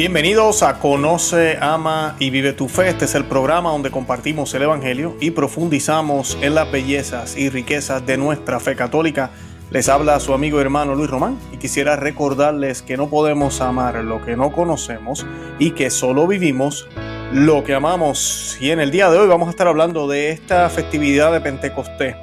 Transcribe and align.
Bienvenidos 0.00 0.62
a 0.62 0.78
Conoce, 0.78 1.58
Ama 1.60 2.16
y 2.18 2.30
Vive 2.30 2.54
tu 2.54 2.68
Fe. 2.68 2.88
Este 2.88 3.04
es 3.04 3.14
el 3.14 3.26
programa 3.26 3.68
donde 3.68 3.90
compartimos 3.90 4.54
el 4.54 4.62
Evangelio 4.62 5.14
y 5.20 5.32
profundizamos 5.32 6.38
en 6.40 6.54
las 6.54 6.72
bellezas 6.72 7.36
y 7.36 7.50
riquezas 7.50 8.06
de 8.06 8.16
nuestra 8.16 8.60
fe 8.60 8.74
católica. 8.74 9.30
Les 9.70 9.90
habla 9.90 10.18
su 10.18 10.32
amigo 10.32 10.56
y 10.56 10.62
hermano 10.62 10.94
Luis 10.94 11.10
Román 11.10 11.38
y 11.52 11.58
quisiera 11.58 11.96
recordarles 11.96 12.80
que 12.80 12.96
no 12.96 13.10
podemos 13.10 13.60
amar 13.60 13.96
lo 13.96 14.24
que 14.24 14.38
no 14.38 14.52
conocemos 14.52 15.26
y 15.58 15.72
que 15.72 15.90
solo 15.90 16.26
vivimos 16.26 16.88
lo 17.34 17.62
que 17.62 17.74
amamos. 17.74 18.56
Y 18.58 18.70
en 18.70 18.80
el 18.80 18.90
día 18.90 19.10
de 19.10 19.18
hoy 19.18 19.28
vamos 19.28 19.48
a 19.48 19.50
estar 19.50 19.68
hablando 19.68 20.08
de 20.08 20.30
esta 20.30 20.70
festividad 20.70 21.30
de 21.30 21.42
Pentecostés 21.42 22.16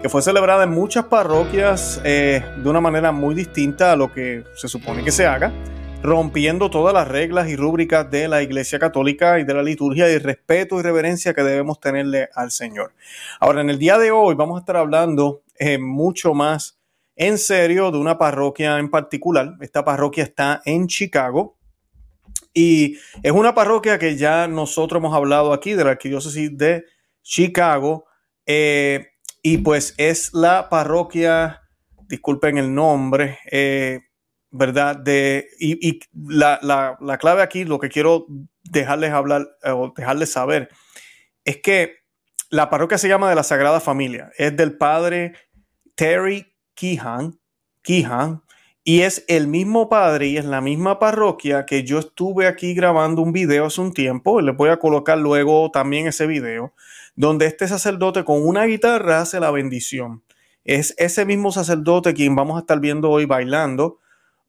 que 0.00 0.08
fue 0.08 0.22
celebrada 0.22 0.62
en 0.62 0.70
muchas 0.70 1.06
parroquias 1.06 2.00
eh, 2.04 2.44
de 2.56 2.68
una 2.70 2.80
manera 2.80 3.10
muy 3.10 3.34
distinta 3.34 3.90
a 3.90 3.96
lo 3.96 4.12
que 4.12 4.44
se 4.54 4.68
supone 4.68 5.02
que 5.02 5.10
se 5.10 5.26
haga 5.26 5.50
rompiendo 6.06 6.70
todas 6.70 6.94
las 6.94 7.08
reglas 7.08 7.48
y 7.48 7.56
rúbricas 7.56 8.08
de 8.08 8.28
la 8.28 8.40
Iglesia 8.40 8.78
Católica 8.78 9.40
y 9.40 9.44
de 9.44 9.54
la 9.54 9.62
liturgia 9.62 10.08
y 10.08 10.18
respeto 10.18 10.78
y 10.78 10.82
reverencia 10.82 11.34
que 11.34 11.42
debemos 11.42 11.80
tenerle 11.80 12.28
al 12.32 12.52
Señor. 12.52 12.94
Ahora, 13.40 13.60
en 13.60 13.70
el 13.70 13.78
día 13.78 13.98
de 13.98 14.12
hoy 14.12 14.36
vamos 14.36 14.56
a 14.56 14.60
estar 14.60 14.76
hablando 14.76 15.42
eh, 15.58 15.78
mucho 15.78 16.32
más 16.32 16.78
en 17.16 17.38
serio 17.38 17.90
de 17.90 17.98
una 17.98 18.18
parroquia 18.18 18.78
en 18.78 18.88
particular. 18.88 19.56
Esta 19.60 19.84
parroquia 19.84 20.22
está 20.22 20.62
en 20.64 20.86
Chicago 20.86 21.58
y 22.54 22.98
es 23.24 23.32
una 23.32 23.52
parroquia 23.52 23.98
que 23.98 24.16
ya 24.16 24.46
nosotros 24.46 25.00
hemos 25.00 25.14
hablado 25.14 25.52
aquí 25.52 25.72
de 25.72 25.82
la 25.82 25.90
arquidiócesis 25.90 26.56
de 26.56 26.84
Chicago 27.22 28.04
eh, 28.46 29.08
y 29.42 29.58
pues 29.58 29.92
es 29.98 30.32
la 30.34 30.68
parroquia, 30.68 31.62
disculpen 32.06 32.58
el 32.58 32.72
nombre, 32.72 33.40
eh, 33.50 34.02
¿verdad? 34.50 34.96
De, 34.96 35.48
y, 35.58 36.00
la, 36.12 37.18
clave 37.20 37.42
aquí, 37.42 37.64
lo 37.64 37.78
que 37.78 37.88
quiero 37.88 38.26
dejarles 38.62 39.12
hablar 39.12 39.48
eh, 39.62 39.70
o 39.70 39.92
dejarles 39.96 40.32
saber, 40.32 40.68
es 41.44 41.58
que 41.58 41.96
la 42.50 42.70
parroquia 42.70 42.98
se 42.98 43.08
llama 43.08 43.28
de 43.28 43.34
la 43.34 43.42
Sagrada 43.42 43.80
Familia, 43.80 44.30
es 44.38 44.56
del 44.56 44.76
padre 44.76 45.34
Terry 45.94 46.54
Keehan, 46.74 47.38
Keehan 47.82 48.42
y 48.84 49.00
es 49.00 49.24
el 49.26 49.48
mismo 49.48 49.88
padre 49.88 50.28
y 50.28 50.36
es 50.36 50.44
la 50.44 50.60
misma 50.60 51.00
parroquia 51.00 51.66
que 51.66 51.82
yo 51.82 51.98
estuve 51.98 52.46
aquí 52.46 52.72
grabando 52.72 53.20
un 53.20 53.32
video 53.32 53.66
hace 53.66 53.80
un 53.80 53.92
tiempo, 53.92 54.40
les 54.40 54.56
voy 54.56 54.68
a 54.68 54.78
colocar 54.78 55.18
luego 55.18 55.72
también 55.72 56.06
ese 56.06 56.28
video, 56.28 56.72
donde 57.16 57.46
este 57.46 57.66
sacerdote 57.66 58.24
con 58.24 58.46
una 58.46 58.64
guitarra 58.64 59.20
hace 59.20 59.40
la 59.40 59.50
bendición. 59.50 60.22
Es 60.64 60.94
ese 60.98 61.24
mismo 61.24 61.50
sacerdote 61.50 62.14
quien 62.14 62.36
vamos 62.36 62.56
a 62.56 62.60
estar 62.60 62.78
viendo 62.78 63.10
hoy 63.10 63.24
bailando 63.24 63.98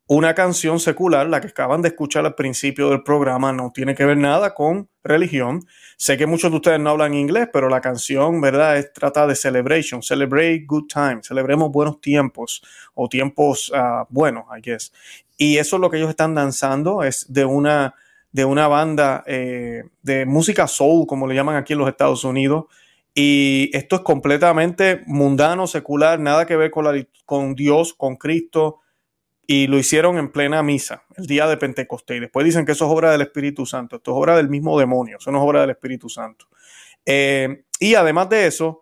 una 0.07 0.34
canción 0.34 0.79
secular, 0.79 1.28
la 1.28 1.41
que 1.41 1.47
acaban 1.47 1.81
de 1.81 1.90
escuchar 1.90 2.25
al 2.25 2.34
principio 2.34 2.90
del 2.90 3.03
programa, 3.03 3.51
no 3.51 3.72
tiene 3.73 3.94
que 3.94 4.06
ver 4.06 4.18
nada 4.18 4.53
con 4.53 4.90
religión. 5.03 5.66
Sé 5.97 6.18
que 6.18 6.25
muchos 6.25 6.50
de 6.50 6.57
ustedes 6.57 6.79
no 6.79 6.91
hablan 6.91 7.13
inglés, 7.13 7.50
pero 7.51 7.68
la 7.68 7.81
canción, 7.81 8.40
¿verdad? 8.40 8.78
Es, 8.78 8.94
trata 8.94 9.28
de 9.28 9.35
celebration, 9.35 10.01
celebrate 10.01 10.63
good 10.66 10.85
times, 10.88 11.28
celebremos 11.28 11.72
buenos 11.72 12.00
tiempos 12.00 12.63
o 12.94 13.09
tiempos 13.09 13.69
uh, 13.72 14.06
buenos, 14.07 14.45
I 14.57 14.62
guess. 14.62 14.94
Y 15.35 15.57
eso 15.57 15.75
es 15.75 15.81
lo 15.81 15.90
que 15.90 15.97
ellos 15.97 16.09
están 16.09 16.34
danzando, 16.34 17.03
es 17.03 17.31
de 17.31 17.44
una, 17.44 17.94
de 18.31 18.45
una 18.45 18.69
banda 18.69 19.25
eh, 19.28 19.84
de 20.03 20.25
música 20.25 20.68
soul, 20.68 21.06
como 21.06 21.28
le 21.28 21.35
llaman 21.35 21.57
aquí 21.57 21.74
en 21.74 21.79
los 21.79 21.89
Estados 21.89 22.24
Unidos. 22.24 22.66
Y 23.13 23.72
esto 23.74 23.97
es 23.97 24.03
completamente 24.03 25.01
mundano, 25.06 25.68
secular, 25.68 26.18
nada 26.18 26.45
que 26.45 26.56
ver 26.56 26.72
con, 26.72 26.85
la, 26.85 27.06
con 27.25 27.56
Dios, 27.56 27.94
con 27.94 28.16
Cristo, 28.16 28.79
y 29.49 29.67
lo 29.67 29.77
hicieron 29.77 30.17
en 30.17 30.29
plena 30.29 30.61
misa, 30.61 31.03
el 31.15 31.25
día 31.25 31.47
de 31.47 31.55
Pentecostés. 31.55 32.17
Y 32.17 32.19
después 32.19 32.45
dicen 32.45 32.65
que 32.65 32.73
eso 32.73 32.85
es 32.85 32.91
obra 32.91 33.11
del 33.11 33.21
Espíritu 33.21 33.65
Santo, 33.65 33.95
esto 33.95 34.11
es 34.11 34.17
obra 34.17 34.35
del 34.35 34.49
mismo 34.49 34.77
demonio, 34.77 35.17
eso 35.19 35.31
no 35.31 35.37
es 35.39 35.43
obra 35.45 35.61
del 35.61 35.69
Espíritu 35.69 36.09
Santo. 36.09 36.47
Eh, 37.05 37.63
y 37.79 37.95
además 37.95 38.27
de 38.27 38.45
eso, 38.45 38.81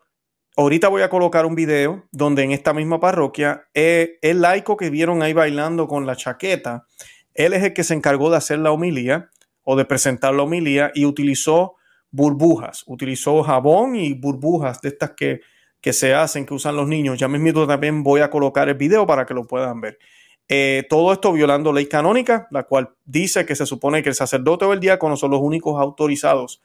ahorita 0.57 0.87
voy 0.87 1.03
a 1.03 1.09
colocar 1.09 1.45
un 1.45 1.53
video 1.53 2.05
donde 2.11 2.41
en 2.41 2.51
esta 2.51 2.73
misma 2.73 2.99
parroquia, 2.99 3.67
eh, 3.75 4.17
el 4.23 4.41
laico 4.41 4.75
que 4.75 4.89
vieron 4.89 5.21
ahí 5.21 5.33
bailando 5.33 5.87
con 5.87 6.07
la 6.07 6.15
chaqueta, 6.15 6.87
él 7.35 7.53
es 7.53 7.63
el 7.63 7.73
que 7.73 7.83
se 7.83 7.93
encargó 7.93 8.31
de 8.31 8.37
hacer 8.37 8.57
la 8.57 8.71
homilía 8.71 9.29
o 9.61 9.75
de 9.75 9.85
presentar 9.85 10.33
la 10.33 10.43
homilía 10.43 10.91
y 10.95 11.05
utilizó 11.05 11.75
burbujas, 12.09 12.83
utilizó 12.87 13.43
jabón 13.43 13.95
y 13.95 14.13
burbujas 14.13 14.81
de 14.81 14.89
estas 14.89 15.11
que, 15.11 15.41
que 15.79 15.93
se 15.93 16.15
hacen, 16.15 16.47
que 16.47 16.55
usan 16.55 16.75
los 16.75 16.87
niños. 16.87 17.19
Ya 17.19 17.27
mismo 17.27 17.67
también 17.67 18.01
voy 18.01 18.21
a 18.21 18.31
colocar 18.31 18.67
el 18.67 18.75
video 18.75 19.05
para 19.05 19.27
que 19.27 19.35
lo 19.35 19.45
puedan 19.45 19.79
ver. 19.79 19.99
Eh, 20.47 20.85
todo 20.89 21.11
esto 21.11 21.33
violando 21.33 21.73
ley 21.73 21.87
canónica, 21.87 22.47
la 22.51 22.63
cual 22.63 22.91
dice 23.03 23.45
que 23.45 23.55
se 23.55 23.65
supone 23.65 24.03
que 24.03 24.09
el 24.09 24.15
sacerdote 24.15 24.65
o 24.65 24.73
el 24.73 24.79
diácono 24.79 25.17
son 25.17 25.31
los 25.31 25.41
únicos 25.41 25.81
autorizados 25.81 26.61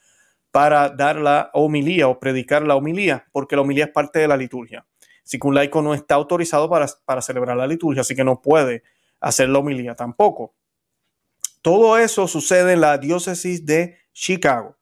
para 0.51 0.91
dar 0.91 1.17
la 1.17 1.51
homilía 1.55 2.09
o 2.09 2.19
predicar 2.19 2.63
la 2.63 2.77
homilía, 2.77 3.27
porque 3.33 3.57
la 3.57 3.63
homilía 3.63 3.85
es 3.85 3.91
parte 3.91 4.19
de 4.19 4.29
la 4.29 4.37
liturgia. 4.37 4.85
Así 5.25 5.39
que 5.39 5.47
un 5.47 5.55
laico 5.55 5.81
no 5.81 5.95
está 5.95 6.17
autorizado 6.17 6.69
para, 6.69 6.87
para 7.05 7.23
celebrar 7.23 7.57
la 7.57 7.67
liturgia, 7.67 8.03
así 8.03 8.15
que 8.15 8.25
no 8.25 8.43
puede 8.43 8.83
hacer 9.21 9.49
la 9.49 9.61
homilía 9.61 9.95
tampoco. 9.95 10.55
Todo 11.63 11.97
eso 11.99 12.27
sucede 12.27 12.73
en 12.73 12.81
la 12.81 12.99
diócesis 12.99 13.65
de 13.65 13.99
Chicago. 14.13 14.77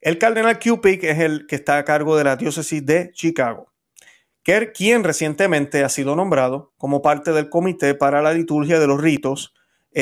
El 0.00 0.18
cardenal 0.18 0.58
Cupid 0.58 1.04
es 1.04 1.18
el 1.18 1.46
que 1.46 1.56
está 1.56 1.78
a 1.78 1.84
cargo 1.84 2.16
de 2.16 2.24
la 2.24 2.36
diócesis 2.36 2.84
de 2.84 3.10
Chicago 3.12 3.68
quien 4.72 5.04
recientemente 5.04 5.84
ha 5.84 5.90
sido 5.90 6.16
nombrado 6.16 6.72
como 6.78 7.02
parte 7.02 7.32
del 7.32 7.50
Comité 7.50 7.94
para 7.94 8.22
la 8.22 8.32
Liturgia 8.32 8.80
de 8.80 8.86
los 8.86 9.00
Ritos 9.00 9.52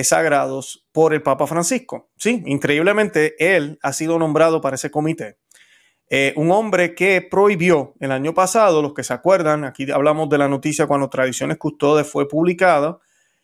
Sagrados 0.04 0.86
por 0.92 1.14
el 1.14 1.22
Papa 1.22 1.46
Francisco. 1.46 2.10
Sí, 2.16 2.42
increíblemente, 2.46 3.34
él 3.38 3.78
ha 3.82 3.92
sido 3.92 4.18
nombrado 4.18 4.60
para 4.60 4.76
ese 4.76 4.90
comité. 4.90 5.38
Eh, 6.08 6.32
un 6.36 6.52
hombre 6.52 6.94
que 6.94 7.26
prohibió 7.28 7.94
el 7.98 8.12
año 8.12 8.34
pasado, 8.34 8.82
los 8.82 8.94
que 8.94 9.02
se 9.02 9.14
acuerdan, 9.14 9.64
aquí 9.64 9.90
hablamos 9.90 10.28
de 10.28 10.38
la 10.38 10.48
noticia 10.48 10.86
cuando 10.86 11.10
Tradiciones 11.10 11.56
Custodes 11.58 12.08
fue 12.08 12.28
publicada, 12.28 12.98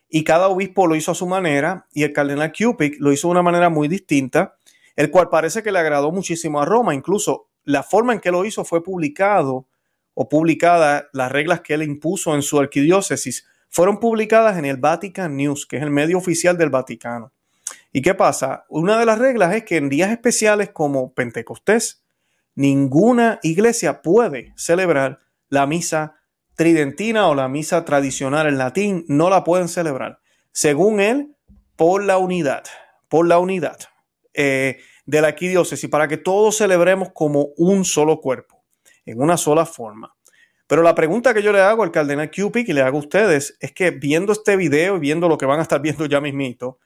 y 0.08 0.24
cada 0.24 0.48
obispo 0.48 0.86
lo 0.86 0.94
hizo 0.94 1.10
a 1.10 1.16
su 1.16 1.26
manera, 1.26 1.86
y 1.92 2.04
el 2.04 2.12
cardenal 2.12 2.52
Cupid 2.52 2.96
lo 3.00 3.12
hizo 3.12 3.28
de 3.28 3.32
una 3.32 3.42
manera 3.42 3.70
muy 3.70 3.88
distinta, 3.88 4.56
el 4.94 5.10
cual 5.10 5.30
parece 5.30 5.62
que 5.62 5.72
le 5.72 5.78
agradó 5.78 6.12
muchísimo 6.12 6.60
a 6.60 6.64
Roma, 6.64 6.94
incluso 6.94 7.48
la 7.64 7.82
forma 7.82 8.12
en 8.12 8.20
que 8.20 8.30
lo 8.30 8.44
hizo 8.44 8.64
fue 8.64 8.84
publicado 8.84 9.66
o 10.14 10.28
publicadas 10.28 11.04
las 11.12 11.32
reglas 11.32 11.60
que 11.60 11.74
él 11.74 11.82
impuso 11.82 12.34
en 12.34 12.42
su 12.42 12.58
arquidiócesis 12.60 13.46
fueron 13.68 14.00
publicadas 14.00 14.58
en 14.58 14.66
el 14.66 14.76
Vatican 14.76 15.36
News, 15.36 15.66
que 15.66 15.76
es 15.76 15.82
el 15.82 15.90
medio 15.90 16.18
oficial 16.18 16.58
del 16.58 16.70
Vaticano. 16.70 17.32
¿Y 17.90 18.02
qué 18.02 18.14
pasa? 18.14 18.66
Una 18.68 18.98
de 18.98 19.06
las 19.06 19.18
reglas 19.18 19.54
es 19.54 19.64
que 19.64 19.76
en 19.76 19.88
días 19.88 20.10
especiales 20.10 20.70
como 20.70 21.14
Pentecostés, 21.14 22.04
ninguna 22.54 23.38
iglesia 23.42 24.02
puede 24.02 24.52
celebrar 24.56 25.20
la 25.48 25.66
misa 25.66 26.16
tridentina 26.54 27.28
o 27.28 27.34
la 27.34 27.48
misa 27.48 27.84
tradicional 27.84 28.46
en 28.46 28.58
latín, 28.58 29.04
no 29.08 29.30
la 29.30 29.42
pueden 29.42 29.68
celebrar. 29.68 30.20
Según 30.52 31.00
él, 31.00 31.34
por 31.76 32.04
la 32.04 32.18
unidad, 32.18 32.64
por 33.08 33.26
la 33.26 33.38
unidad 33.38 33.78
eh, 34.34 34.78
de 35.06 35.20
la 35.22 35.28
arquidiócesis, 35.28 35.88
para 35.88 36.08
que 36.08 36.18
todos 36.18 36.58
celebremos 36.58 37.08
como 37.14 37.48
un 37.56 37.86
solo 37.86 38.20
cuerpo 38.20 38.61
en 39.06 39.20
una 39.20 39.36
sola 39.36 39.66
forma. 39.66 40.14
Pero 40.66 40.82
la 40.82 40.94
pregunta 40.94 41.34
que 41.34 41.42
yo 41.42 41.52
le 41.52 41.60
hago 41.60 41.82
al 41.82 41.90
cardenal 41.90 42.30
Cupid 42.30 42.66
y 42.66 42.72
le 42.72 42.80
hago 42.80 42.96
a 42.96 43.00
ustedes 43.00 43.56
es 43.60 43.72
que 43.72 43.90
viendo 43.90 44.32
este 44.32 44.56
video 44.56 44.96
y 44.96 45.00
viendo 45.00 45.28
lo 45.28 45.36
que 45.36 45.44
van 45.44 45.58
a 45.58 45.62
estar 45.62 45.82
viendo 45.82 46.06
ya 46.06 46.20
mismito, 46.20 46.78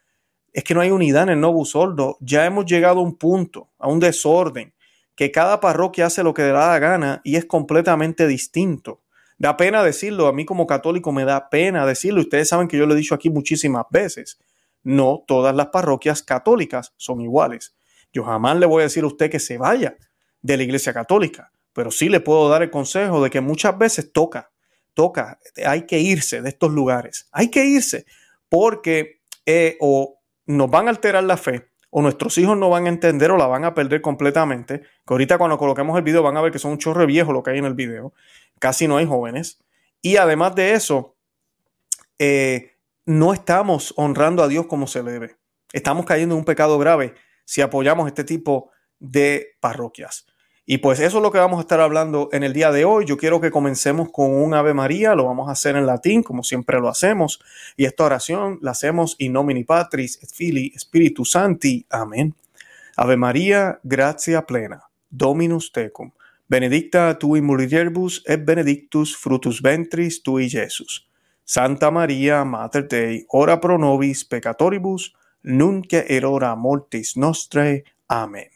es 0.52 0.64
que 0.64 0.74
no 0.74 0.80
hay 0.80 0.90
unidad 0.90 1.24
en 1.24 1.28
el 1.28 1.40
Novus 1.40 1.70
Sordo. 1.70 2.16
Ya 2.20 2.46
hemos 2.46 2.66
llegado 2.66 2.98
a 2.98 3.02
un 3.02 3.16
punto, 3.16 3.68
a 3.78 3.88
un 3.88 4.00
desorden, 4.00 4.74
que 5.14 5.30
cada 5.30 5.60
parroquia 5.60 6.06
hace 6.06 6.22
lo 6.22 6.34
que 6.34 6.42
le 6.42 6.48
da 6.48 6.72
la 6.72 6.78
gana 6.78 7.20
y 7.22 7.36
es 7.36 7.44
completamente 7.44 8.26
distinto. 8.26 9.02
Da 9.38 9.56
pena 9.56 9.84
decirlo, 9.84 10.26
a 10.26 10.32
mí 10.32 10.44
como 10.44 10.66
católico 10.66 11.12
me 11.12 11.24
da 11.24 11.48
pena 11.48 11.86
decirlo. 11.86 12.22
Ustedes 12.22 12.48
saben 12.48 12.69
que 12.69 12.78
yo 12.78 12.86
lo 12.86 12.94
he 12.94 12.96
dicho 12.96 13.14
aquí 13.14 13.30
muchísimas 13.30 13.84
veces. 13.90 14.40
No 14.82 15.22
todas 15.26 15.54
las 15.54 15.66
parroquias 15.66 16.22
católicas 16.22 16.92
son 16.96 17.20
iguales. 17.20 17.76
Yo 18.12 18.24
jamás 18.24 18.56
le 18.56 18.66
voy 18.66 18.80
a 18.80 18.86
decir 18.86 19.04
a 19.04 19.08
usted 19.08 19.30
que 19.30 19.38
se 19.38 19.58
vaya 19.58 19.96
de 20.42 20.56
la 20.56 20.62
iglesia 20.62 20.92
católica 20.92 21.52
pero 21.76 21.90
sí 21.90 22.08
le 22.08 22.20
puedo 22.20 22.49
dar 22.49 22.62
el 22.62 22.70
consejo 22.70 23.23
de 23.23 23.28
que 23.28 23.43
muchas 23.43 23.76
veces 23.76 24.11
toca, 24.11 24.50
toca, 24.94 25.38
hay 25.67 25.82
que 25.82 25.99
irse 25.99 26.40
de 26.40 26.49
estos 26.49 26.73
lugares, 26.73 27.28
hay 27.32 27.50
que 27.50 27.67
irse 27.67 28.06
porque 28.49 29.20
eh, 29.44 29.76
o 29.81 30.19
nos 30.46 30.70
van 30.70 30.87
a 30.87 30.90
alterar 30.90 31.23
la 31.25 31.37
fe 31.37 31.69
o 31.90 32.00
nuestros 32.00 32.38
hijos 32.38 32.56
no 32.56 32.70
van 32.70 32.87
a 32.87 32.88
entender 32.88 33.31
o 33.31 33.37
la 33.37 33.46
van 33.46 33.67
a 33.67 33.75
perder 33.75 34.00
completamente, 34.00 34.81
que 34.81 34.87
ahorita 35.14 35.37
cuando 35.37 35.58
coloquemos 35.58 35.99
el 35.99 36.02
video 36.02 36.23
van 36.23 36.38
a 36.38 36.40
ver 36.40 36.50
que 36.50 36.58
son 36.58 36.70
un 36.70 36.78
chorro 36.78 37.06
viejo 37.06 37.34
lo 37.34 37.43
que 37.43 37.50
hay 37.50 37.58
en 37.58 37.67
el 37.67 37.75
video, 37.75 38.14
casi 38.58 38.88
no 38.88 38.96
hay 38.96 39.05
jóvenes, 39.05 39.62
y 40.00 40.17
además 40.17 40.55
de 40.55 40.72
eso, 40.72 41.14
eh, 42.19 42.72
no 43.05 43.34
estamos 43.34 43.93
honrando 43.99 44.43
a 44.43 44.49
Dios 44.49 44.67
como 44.67 44.87
se 44.87 45.02
debe, 45.02 45.37
estamos 45.75 46.06
cayendo 46.06 46.37
en 46.37 46.38
un 46.38 46.44
pecado 46.46 46.79
grave 46.79 47.14
si 47.44 47.61
apoyamos 47.61 48.06
este 48.06 48.25
tipo 48.25 48.70
de 48.99 49.58
parroquias. 49.61 50.26
Y 50.68 50.78
pues 50.78 50.98
eso 50.98 51.18
es 51.18 51.22
lo 51.22 51.30
que 51.30 51.38
vamos 51.38 51.58
a 51.58 51.60
estar 51.60 51.80
hablando 51.80 52.28
en 52.32 52.42
el 52.42 52.52
día 52.52 52.72
de 52.72 52.84
hoy. 52.84 53.04
Yo 53.04 53.16
quiero 53.16 53.40
que 53.40 53.52
comencemos 53.52 54.10
con 54.10 54.32
un 54.32 54.52
Ave 54.52 54.74
María, 54.74 55.14
lo 55.14 55.24
vamos 55.24 55.48
a 55.48 55.52
hacer 55.52 55.76
en 55.76 55.86
latín, 55.86 56.24
como 56.24 56.42
siempre 56.42 56.80
lo 56.80 56.88
hacemos. 56.88 57.40
Y 57.76 57.84
esta 57.84 58.02
oración 58.02 58.58
la 58.60 58.72
hacemos 58.72 59.14
in 59.20 59.32
nomine 59.32 59.64
Patris 59.64 60.18
et 60.20 60.28
Filii 60.28 60.72
Spiritus 60.76 61.30
Santi. 61.30 61.86
Amén. 61.88 62.34
Ave 62.96 63.16
María, 63.16 63.78
gratia 63.84 64.44
plena, 64.44 64.82
Dominus 65.08 65.70
tecum, 65.70 66.10
benedicta 66.48 67.16
tu 67.16 67.36
in 67.36 67.44
mulieribus 67.44 68.24
et 68.26 68.44
benedictus 68.44 69.16
fructus 69.16 69.62
ventris 69.62 70.20
tui, 70.20 70.48
Jesus. 70.48 71.06
Santa 71.44 71.92
María, 71.92 72.44
Mater 72.44 72.88
Dei, 72.88 73.24
ora 73.28 73.60
pro 73.60 73.78
nobis 73.78 74.24
peccatoribus, 74.24 75.14
nunc 75.42 75.92
et 75.92 76.24
hora 76.24 76.56
mortis 76.56 77.16
nostrae. 77.16 77.84
Amén. 78.08 78.50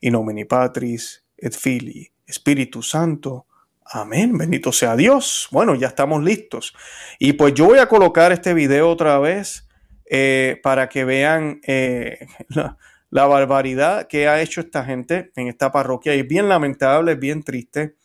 In 0.00 0.12
nomine 0.12 0.46
Patris 0.46 1.21
et 1.42 1.54
Filii, 1.54 2.10
Espíritu 2.24 2.82
Santo. 2.82 3.46
Amén, 3.84 4.38
bendito 4.38 4.72
sea 4.72 4.96
Dios. 4.96 5.48
Bueno, 5.50 5.74
ya 5.74 5.88
estamos 5.88 6.22
listos. 6.22 6.72
Y 7.18 7.34
pues 7.34 7.52
yo 7.52 7.66
voy 7.66 7.78
a 7.78 7.88
colocar 7.88 8.30
este 8.32 8.54
video 8.54 8.88
otra 8.88 9.18
vez 9.18 9.68
eh, 10.08 10.60
para 10.62 10.88
que 10.88 11.04
vean 11.04 11.60
eh, 11.66 12.26
la, 13.10 13.26
barbaridad 13.26 14.06
que 14.06 14.28
ha 14.28 14.40
hecho 14.40 14.60
esta 14.60 14.84
gente 14.84 15.32
en 15.34 15.48
esta 15.48 15.72
parroquia. 15.72 16.14
Es 16.14 16.26
bien 16.26 16.48
lamentable, 16.48 17.12
es 17.12 17.18
bien 17.18 17.42
triste. 17.42 17.96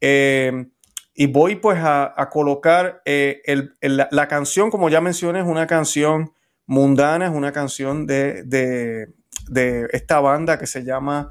Eh, 0.00 0.66
y 1.14 1.26
voy 1.28 1.56
pues 1.56 1.78
a, 1.80 2.14
colocar 2.30 3.00
la, 3.06 4.28
canción, 4.28 4.70
como 4.70 4.90
ya 4.90 5.00
mencioné, 5.00 5.40
es 5.40 5.46
una 5.46 5.66
canción 5.66 6.34
mundana, 6.66 7.24
es 7.24 7.32
una 7.32 7.52
canción 7.52 8.06
de, 8.06 8.42
de, 8.42 9.06
de 9.48 9.88
esta 9.92 10.20
banda 10.20 10.58
que 10.58 10.66
se 10.66 10.84
llama 10.84 11.30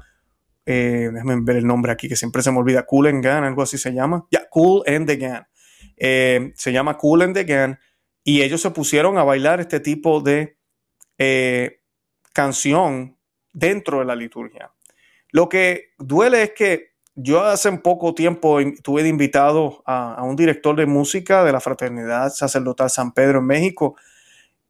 eh, 0.66 1.10
déjame 1.12 1.36
ver 1.42 1.56
el 1.56 1.66
nombre 1.66 1.92
aquí 1.92 2.08
que 2.08 2.16
siempre 2.16 2.42
se 2.42 2.50
me 2.50 2.58
olvida, 2.58 2.84
Cool 2.84 3.06
and 3.06 3.24
Gun, 3.24 3.44
algo 3.44 3.62
así 3.62 3.78
se 3.78 3.94
llama. 3.94 4.26
Ya, 4.32 4.48
Cool 4.50 4.82
and 4.86 5.06
the 5.06 5.16
Gun. 5.16 5.46
Eh, 5.96 6.52
se 6.56 6.72
llama 6.72 6.98
Cool 6.98 7.22
and 7.22 7.34
the 7.34 7.44
Gun. 7.44 7.78
Y 8.24 8.42
ellos 8.42 8.60
se 8.60 8.72
pusieron 8.72 9.16
a 9.16 9.22
bailar 9.22 9.60
este 9.60 9.78
tipo 9.78 10.20
de 10.20 10.58
eh, 11.18 11.80
canción 12.32 13.16
dentro 13.52 14.00
de 14.00 14.04
la 14.06 14.16
liturgia. 14.16 14.72
Lo 15.30 15.48
que 15.48 15.92
duele 15.98 16.42
es 16.42 16.50
que 16.52 16.96
yo 17.14 17.42
hace 17.44 17.70
poco 17.78 18.12
tiempo 18.14 18.58
tuve 18.82 19.04
de 19.04 19.08
invitado 19.08 19.82
a, 19.86 20.14
a, 20.14 20.22
un 20.24 20.34
director 20.34 20.76
de 20.76 20.86
música 20.86 21.44
de 21.44 21.52
la 21.52 21.60
Fraternidad 21.60 22.30
Sacerdotal 22.30 22.90
San 22.90 23.12
Pedro 23.12 23.38
en 23.38 23.46
México. 23.46 23.96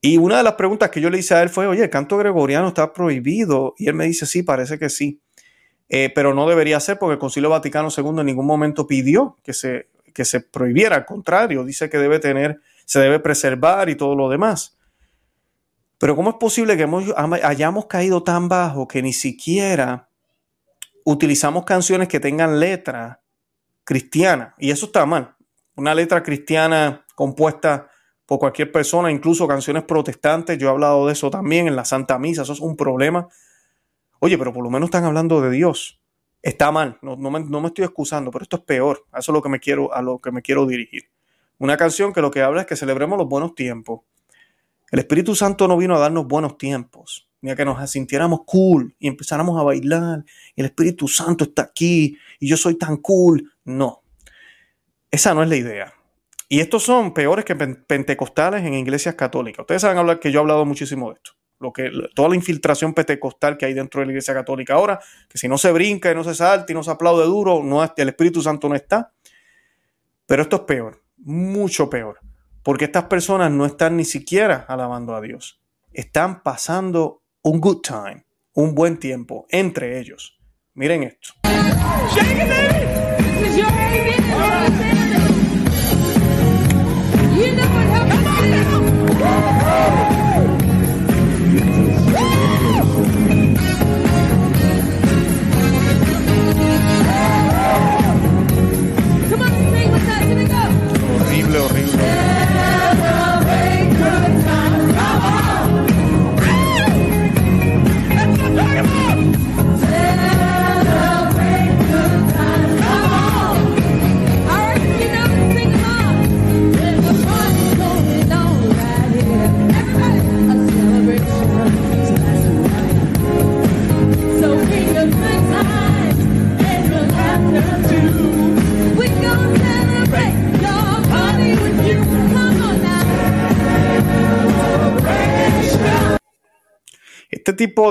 Y 0.02 0.18
una 0.18 0.36
de 0.36 0.42
las 0.42 0.54
preguntas 0.54 0.90
que 0.90 1.00
yo 1.00 1.08
le 1.08 1.18
hice 1.18 1.34
a 1.34 1.42
él 1.42 1.48
fue, 1.48 1.66
oye, 1.66 1.82
¿el 1.82 1.90
canto 1.90 2.18
gregoriano 2.18 2.68
está 2.68 2.92
prohibido? 2.92 3.74
Y 3.78 3.88
él 3.88 3.94
me 3.94 4.04
dice, 4.04 4.26
sí, 4.26 4.42
parece 4.42 4.78
que 4.78 4.90
sí. 4.90 5.22
Eh, 5.88 6.10
pero 6.14 6.34
no 6.34 6.48
debería 6.48 6.80
ser 6.80 6.98
porque 6.98 7.14
el 7.14 7.18
Concilio 7.18 7.50
Vaticano 7.50 7.88
II 7.96 8.20
en 8.20 8.26
ningún 8.26 8.46
momento 8.46 8.86
pidió 8.86 9.36
que 9.42 9.52
se, 9.52 9.88
que 10.12 10.24
se 10.24 10.40
prohibiera, 10.40 10.96
al 10.96 11.06
contrario, 11.06 11.64
dice 11.64 11.88
que 11.88 11.98
debe 11.98 12.18
tener, 12.18 12.60
se 12.84 12.98
debe 13.00 13.20
preservar 13.20 13.88
y 13.88 13.94
todo 13.94 14.16
lo 14.16 14.28
demás. 14.28 14.76
Pero 15.98 16.16
¿cómo 16.16 16.30
es 16.30 16.36
posible 16.36 16.76
que 16.76 16.88
hayamos 17.42 17.86
caído 17.86 18.22
tan 18.22 18.48
bajo 18.48 18.86
que 18.86 19.00
ni 19.00 19.12
siquiera 19.12 20.08
utilizamos 21.04 21.64
canciones 21.64 22.08
que 22.08 22.20
tengan 22.20 22.60
letra 22.60 23.22
cristiana? 23.84 24.54
Y 24.58 24.70
eso 24.70 24.86
está 24.86 25.06
mal. 25.06 25.36
Una 25.76 25.94
letra 25.94 26.22
cristiana 26.22 27.06
compuesta 27.14 27.88
por 28.26 28.40
cualquier 28.40 28.72
persona, 28.72 29.10
incluso 29.10 29.46
canciones 29.46 29.84
protestantes, 29.84 30.58
yo 30.58 30.66
he 30.66 30.70
hablado 30.70 31.06
de 31.06 31.12
eso 31.12 31.30
también 31.30 31.68
en 31.68 31.76
la 31.76 31.84
Santa 31.84 32.18
Misa, 32.18 32.42
eso 32.42 32.52
es 32.52 32.60
un 32.60 32.76
problema 32.76 33.28
Oye, 34.26 34.36
pero 34.38 34.52
por 34.52 34.64
lo 34.64 34.70
menos 34.70 34.88
están 34.88 35.04
hablando 35.04 35.40
de 35.40 35.50
Dios. 35.50 36.00
Está 36.42 36.72
mal, 36.72 36.98
no, 37.00 37.16
me, 37.16 37.68
estoy 37.68 37.84
excusando, 37.84 38.32
pero 38.32 38.42
esto 38.42 38.56
es 38.56 38.62
peor. 38.64 39.06
A 39.12 39.20
eso 39.20 39.30
es 39.30 39.34
lo 39.34 39.40
que 39.40 39.48
me 39.48 39.60
quiero, 39.60 39.94
a 39.94 40.02
lo 40.02 40.18
que 40.18 40.32
me 40.32 40.42
quiero 40.42 40.66
dirigir. 40.66 41.04
Una 41.58 41.76
canción 41.76 42.12
que 42.12 42.20
lo 42.20 42.32
que 42.32 42.42
habla 42.42 42.62
es 42.62 42.66
que 42.66 42.74
celebremos 42.74 43.18
los 43.18 43.28
buenos 43.28 43.54
tiempos. 43.54 44.00
El 44.90 44.98
Espíritu 44.98 45.36
Santo 45.36 45.68
no 45.68 45.76
vino 45.76 45.94
a 45.94 46.00
darnos 46.00 46.26
buenos 46.26 46.58
tiempos, 46.58 47.28
ni 47.40 47.52
a 47.52 47.54
que 47.54 47.64
nos 47.64 47.88
sintiéramos 47.88 48.40
cool 48.46 48.96
y 48.98 49.06
empezáramos 49.06 49.60
a 49.60 49.62
bailar. 49.62 50.24
El 50.56 50.64
Espíritu 50.64 51.06
Santo 51.06 51.44
está 51.44 51.62
aquí 51.62 52.18
y 52.40 52.48
yo 52.48 52.56
soy 52.56 52.74
tan 52.74 52.96
cool. 52.96 53.52
No, 53.64 54.02
esa 55.08 55.34
no 55.34 55.44
es 55.44 55.48
la 55.48 55.56
idea. 55.56 55.94
Y 56.48 56.58
estos 56.58 56.82
son 56.82 57.14
peores 57.14 57.44
que 57.44 57.54
pentecostales 57.54 58.64
en 58.64 58.74
iglesias 58.74 59.14
católicas. 59.14 59.60
Ustedes 59.60 59.82
saben 59.82 59.98
hablar 59.98 60.18
que 60.18 60.32
yo 60.32 60.40
he 60.40 60.42
hablado 60.42 60.64
muchísimo 60.64 61.10
de 61.10 61.14
esto 61.14 61.36
lo 61.58 61.72
que, 61.72 61.90
toda 62.14 62.28
la 62.28 62.36
infiltración 62.36 62.94
pentecostal 62.94 63.56
que 63.56 63.66
hay 63.66 63.74
dentro 63.74 64.00
de 64.00 64.06
la 64.06 64.12
Iglesia 64.12 64.34
Católica 64.34 64.74
ahora, 64.74 65.00
que 65.28 65.38
si 65.38 65.48
no 65.48 65.58
se 65.58 65.72
brinca 65.72 66.10
y 66.10 66.14
no 66.14 66.24
se 66.24 66.34
salta 66.34 66.72
y 66.72 66.74
no 66.74 66.82
se 66.82 66.90
aplaude 66.90 67.24
duro, 67.24 67.62
no, 67.62 67.82
el 67.82 68.08
Espíritu 68.08 68.42
Santo 68.42 68.68
no 68.68 68.74
está. 68.74 69.12
Pero 70.26 70.42
esto 70.42 70.56
es 70.56 70.62
peor, 70.62 71.02
mucho 71.18 71.88
peor, 71.88 72.20
porque 72.62 72.86
estas 72.86 73.04
personas 73.04 73.50
no 73.50 73.64
están 73.64 73.96
ni 73.96 74.04
siquiera 74.04 74.64
alabando 74.68 75.14
a 75.14 75.20
Dios, 75.20 75.60
están 75.92 76.42
pasando 76.42 77.22
un 77.42 77.60
good 77.60 77.80
time, 77.80 78.26
un 78.54 78.74
buen 78.74 78.98
tiempo 78.98 79.46
entre 79.50 79.98
ellos. 79.98 80.38
Miren 80.74 81.04
esto. 81.04 81.32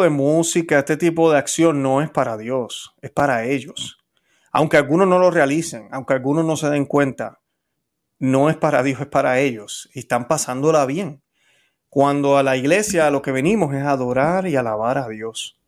Música, 0.09 0.79
este 0.79 0.97
tipo 0.97 1.31
de 1.31 1.37
acción 1.37 1.81
no 1.81 2.01
es 2.01 2.09
para 2.09 2.37
Dios, 2.37 2.95
es 3.01 3.11
para 3.11 3.45
ellos. 3.45 3.99
Aunque 4.51 4.77
algunos 4.77 5.07
no 5.07 5.19
lo 5.19 5.31
realicen, 5.31 5.87
aunque 5.91 6.13
algunos 6.13 6.45
no 6.45 6.55
se 6.55 6.69
den 6.69 6.85
cuenta, 6.85 7.39
no 8.19 8.49
es 8.49 8.55
para 8.55 8.83
Dios, 8.83 9.01
es 9.01 9.07
para 9.07 9.39
ellos. 9.39 9.89
Y 9.93 9.99
están 9.99 10.27
pasándola 10.27 10.85
bien. 10.85 11.21
Cuando 11.89 12.37
a 12.37 12.43
la 12.43 12.57
iglesia 12.57 13.09
lo 13.11 13.21
que 13.21 13.31
venimos 13.31 13.73
es 13.73 13.83
adorar 13.83 14.47
y 14.47 14.55
alabar 14.55 14.97
a 14.97 15.07
Dios. 15.07 15.59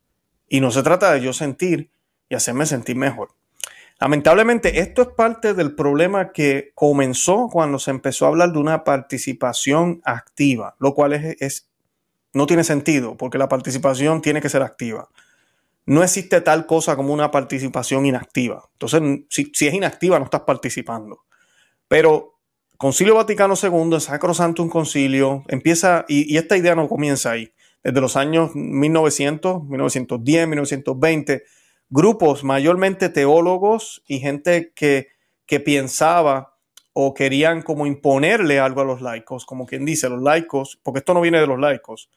Y 0.48 0.60
no 0.62 0.72
se 0.72 0.84
trata 0.84 1.12
de 1.12 1.22
yo 1.22 1.34
sentir 1.34 1.92
y 2.30 2.36
hacerme 2.36 2.66
sentir 2.66 2.96
mejor. 2.96 3.30
Lamentablemente, 4.00 4.80
esto 4.80 5.02
es 5.02 5.08
parte 5.10 5.54
del 5.54 5.74
problema 5.74 6.32
que 6.32 6.72
comenzó 6.76 7.50
cuando 7.52 7.80
se 7.80 7.92
empezó 7.92 8.26
a 8.26 8.30
hablar 8.30 8.52
de 8.52 8.60
una 8.60 8.84
participación 8.84 10.02
activa, 10.06 10.76
lo 10.80 10.94
cual 10.94 11.14
es, 11.14 11.36
es 11.42 11.70
no 12.38 12.46
tiene 12.46 12.64
sentido 12.64 13.18
porque 13.18 13.38
la 13.38 13.50
participación 13.50 14.22
tiene 14.22 14.42
que 14.42 14.50
ser 14.50 14.62
activa. 14.62 15.10
No 15.86 16.04
existe 16.04 16.42
tal 16.42 16.66
cosa 16.66 16.96
como 16.96 17.14
una 17.14 17.32
participación 17.32 18.06
inactiva. 18.06 18.70
Entonces, 18.74 19.02
si, 19.30 19.52
es 19.68 19.74
inactiva, 19.74 20.20
no 20.20 20.26
estás 20.26 20.42
participando. 20.42 21.24
Pero 21.88 22.40
Concilio 22.78 23.16
Vaticano 23.16 23.56
II, 23.62 24.00
Sacro 24.00 24.34
Santo 24.34 24.62
un 24.62 24.70
concilio, 24.70 25.44
empieza, 25.48 26.06
y, 26.08 26.32
y, 26.32 26.38
esta 26.38 26.58
idea 26.58 26.76
no 26.76 26.88
comienza 26.88 27.32
ahí. 27.32 27.52
Desde 27.84 28.02
los 28.02 28.16
años 28.16 28.54
1900, 28.54 29.64
1910, 29.64 30.48
1920, 30.48 31.44
grupos, 31.90 32.44
mayormente 32.44 33.10
teólogos 33.10 34.04
y 34.08 34.20
gente 34.20 34.74
que, 34.76 35.08
que 35.46 35.60
pensaba 35.60 36.58
o 36.94 37.14
querían 37.14 37.62
como 37.62 37.86
imponerle 37.86 38.60
algo 38.60 38.82
a 38.82 38.86
los 38.86 39.02
laicos, 39.02 39.46
como 39.46 39.66
quien 39.66 39.86
dice, 39.86 40.10
los 40.10 40.22
laicos, 40.22 40.80
porque 40.84 41.00
esto 41.00 41.14
no 41.14 41.22
viene 41.22 41.40
de 41.40 41.48
los 41.48 41.60
laicos, 41.60 42.10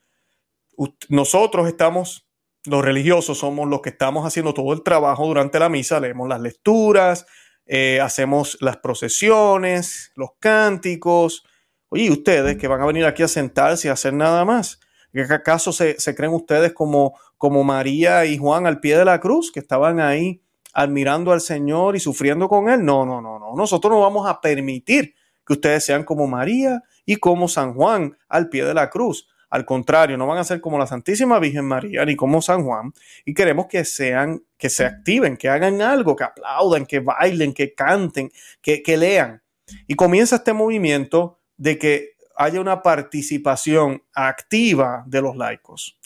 nosotros 1.09 1.67
estamos, 1.67 2.27
los 2.65 2.83
religiosos 2.83 3.39
somos 3.39 3.67
los 3.67 3.81
que 3.81 3.89
estamos 3.89 4.25
haciendo 4.25 4.53
todo 4.53 4.73
el 4.73 4.83
trabajo 4.83 5.25
durante 5.25 5.59
la 5.59 5.69
misa, 5.69 5.99
leemos 5.99 6.27
las 6.27 6.41
lecturas, 6.41 7.25
eh, 7.65 7.99
hacemos 8.01 8.57
las 8.61 8.77
procesiones, 8.77 10.11
los 10.15 10.31
cánticos. 10.39 11.43
Oye, 11.89 12.09
ustedes 12.09 12.57
que 12.57 12.67
van 12.67 12.81
a 12.81 12.85
venir 12.85 13.05
aquí 13.05 13.23
a 13.23 13.27
sentarse 13.27 13.87
y 13.87 13.89
a 13.89 13.93
hacer 13.93 14.13
nada 14.13 14.45
más? 14.45 14.79
¿Qué 15.13 15.21
acaso 15.21 15.73
se, 15.73 15.97
creen 16.15 16.33
ustedes 16.33 16.73
como, 16.73 17.19
como 17.37 17.63
María 17.63 18.25
y 18.25 18.37
Juan 18.37 18.65
al 18.65 18.79
pie 18.79 18.97
de 18.97 19.05
la 19.05 19.19
cruz, 19.19 19.51
que 19.51 19.59
estaban 19.59 19.99
ahí 19.99 20.41
admirando 20.73 21.31
al 21.31 21.41
Señor 21.41 21.95
y 21.95 21.99
sufriendo 21.99 22.47
con 22.47 22.69
Él. 22.69 22.83
No, 22.85 23.05
no, 23.05 23.21
no, 23.21 23.39
no. 23.39 23.53
Nosotros 23.55 23.91
no 23.91 23.99
vamos 23.99 24.27
a 24.27 24.39
permitir 24.39 25.15
que 25.45 25.53
ustedes 25.53 25.85
sean 25.85 26.03
como 26.03 26.27
María 26.27 26.83
y 27.05 27.17
como 27.17 27.47
San 27.47 27.73
Juan 27.73 28.17
al 28.29 28.49
pie 28.49 28.65
de 28.65 28.73
la 28.73 28.89
cruz. 28.89 29.27
Al 29.51 29.65
contrario, 29.65 30.17
no 30.17 30.25
van 30.25 30.37
a 30.37 30.43
ser 30.45 30.61
como 30.61 30.79
la 30.79 30.87
Santísima 30.87 31.37
Virgen 31.37 31.65
María 31.65 32.05
ni 32.05 32.15
como 32.15 32.41
San 32.41 32.63
Juan. 32.63 32.93
Y 33.25 33.33
queremos 33.33 33.67
que 33.67 33.83
sean, 33.83 34.41
que 34.57 34.69
se 34.69 34.85
activen, 34.85 35.35
que 35.35 35.49
hagan 35.49 35.81
algo, 35.81 36.15
que 36.15 36.23
aplaudan, 36.23 36.85
que 36.85 37.01
bailen, 37.01 37.53
que 37.53 37.75
canten, 37.75 38.31
que, 38.61 38.81
que 38.81 38.95
lean. 38.95 39.43
Y 39.87 39.95
comienza 39.95 40.37
este 40.37 40.53
movimiento 40.53 41.39
de 41.57 41.77
que 41.77 42.11
haya 42.37 42.61
una 42.61 42.81
participación 42.81 44.01
activa 44.13 45.03
de 45.05 45.21
los 45.21 45.35
laicos. 45.35 45.99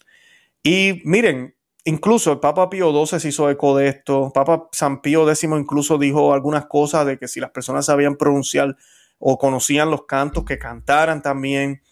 Y 0.63 1.01
miren, 1.05 1.55
incluso 1.83 2.31
el 2.31 2.39
Papa 2.39 2.67
Pío 2.69 2.91
XII 3.05 3.19
se 3.19 3.29
hizo 3.29 3.49
eco 3.49 3.77
de 3.77 3.89
esto. 3.89 4.31
Papa 4.33 4.67
San 4.71 5.01
Pío 5.01 5.29
X 5.29 5.43
incluso 5.43 5.99
dijo 5.99 6.33
algunas 6.33 6.65
cosas 6.65 7.05
de 7.05 7.19
que 7.19 7.27
si 7.27 7.39
las 7.39 7.51
personas 7.51 7.85
sabían 7.85 8.15
pronunciar 8.15 8.75
o 9.19 9.37
conocían 9.37 9.91
los 9.91 10.05
cantos, 10.07 10.43
que 10.45 10.57
cantaran 10.57 11.21
también. 11.21 11.83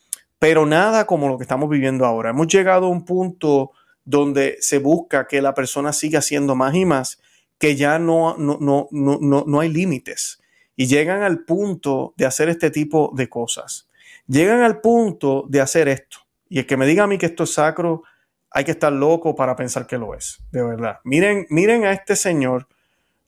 Pero 0.43 0.65
nada 0.65 1.05
como 1.05 1.29
lo 1.29 1.37
que 1.37 1.43
estamos 1.43 1.69
viviendo 1.69 2.05
ahora. 2.05 2.31
Hemos 2.31 2.47
llegado 2.47 2.87
a 2.87 2.89
un 2.89 3.05
punto 3.05 3.71
donde 4.03 4.57
se 4.59 4.77
busca 4.77 5.25
que 5.25 5.41
la 5.41 5.53
persona 5.53 5.93
siga 5.93 6.19
haciendo 6.19 6.53
más 6.53 6.75
y 6.75 6.83
más, 6.83 7.21
que 7.57 7.77
ya 7.77 7.97
no, 7.97 8.35
no, 8.37 8.57
no, 8.59 8.89
no, 8.91 9.45
no 9.47 9.59
hay 9.61 9.69
límites. 9.69 10.41
Y 10.75 10.87
llegan 10.87 11.23
al 11.23 11.45
punto 11.45 12.13
de 12.17 12.25
hacer 12.25 12.49
este 12.49 12.71
tipo 12.71 13.13
de 13.15 13.29
cosas. 13.29 13.87
Llegan 14.27 14.63
al 14.63 14.81
punto 14.81 15.45
de 15.47 15.61
hacer 15.61 15.87
esto. 15.87 16.17
Y 16.49 16.59
el 16.59 16.65
que 16.65 16.75
me 16.75 16.87
diga 16.87 17.05
a 17.05 17.07
mí 17.07 17.17
que 17.17 17.27
esto 17.27 17.45
es 17.45 17.53
sacro, 17.53 18.03
hay 18.51 18.65
que 18.65 18.71
estar 18.71 18.91
loco 18.91 19.35
para 19.35 19.55
pensar 19.55 19.87
que 19.87 19.97
lo 19.97 20.13
es, 20.13 20.43
de 20.51 20.61
verdad. 20.61 20.99
Miren, 21.05 21.47
miren 21.51 21.85
a 21.85 21.93
este 21.93 22.17
señor 22.17 22.67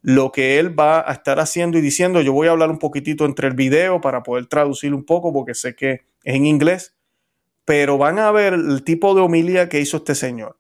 lo 0.02 0.34
que 0.34 0.60
él 0.60 0.78
va 0.78 1.10
a 1.10 1.14
estar 1.14 1.40
haciendo 1.40 1.78
y 1.78 1.82
diciendo. 1.82 2.20
Yo 2.20 2.34
voy 2.34 2.50
a 2.50 2.52
hablar 2.52 2.70
un 2.70 2.78
poquitito 2.78 3.24
entre 3.24 3.48
el 3.48 3.54
video 3.54 4.02
para 4.02 4.22
poder 4.22 4.48
traducir 4.48 4.94
un 4.94 5.06
poco 5.06 5.32
porque 5.32 5.54
sé 5.54 5.78
que 5.78 5.92
es 6.26 6.36
en 6.36 6.46
inglés, 6.46 6.95
pero 7.66 7.98
van 7.98 8.20
a 8.20 8.32
ver 8.32 8.54
el 8.54 8.84
tipo 8.84 9.16
de 9.16 9.22
homilía 9.22 9.68
que 9.68 9.80
hizo 9.80 9.98
este 9.98 10.16
señor. 10.16 10.58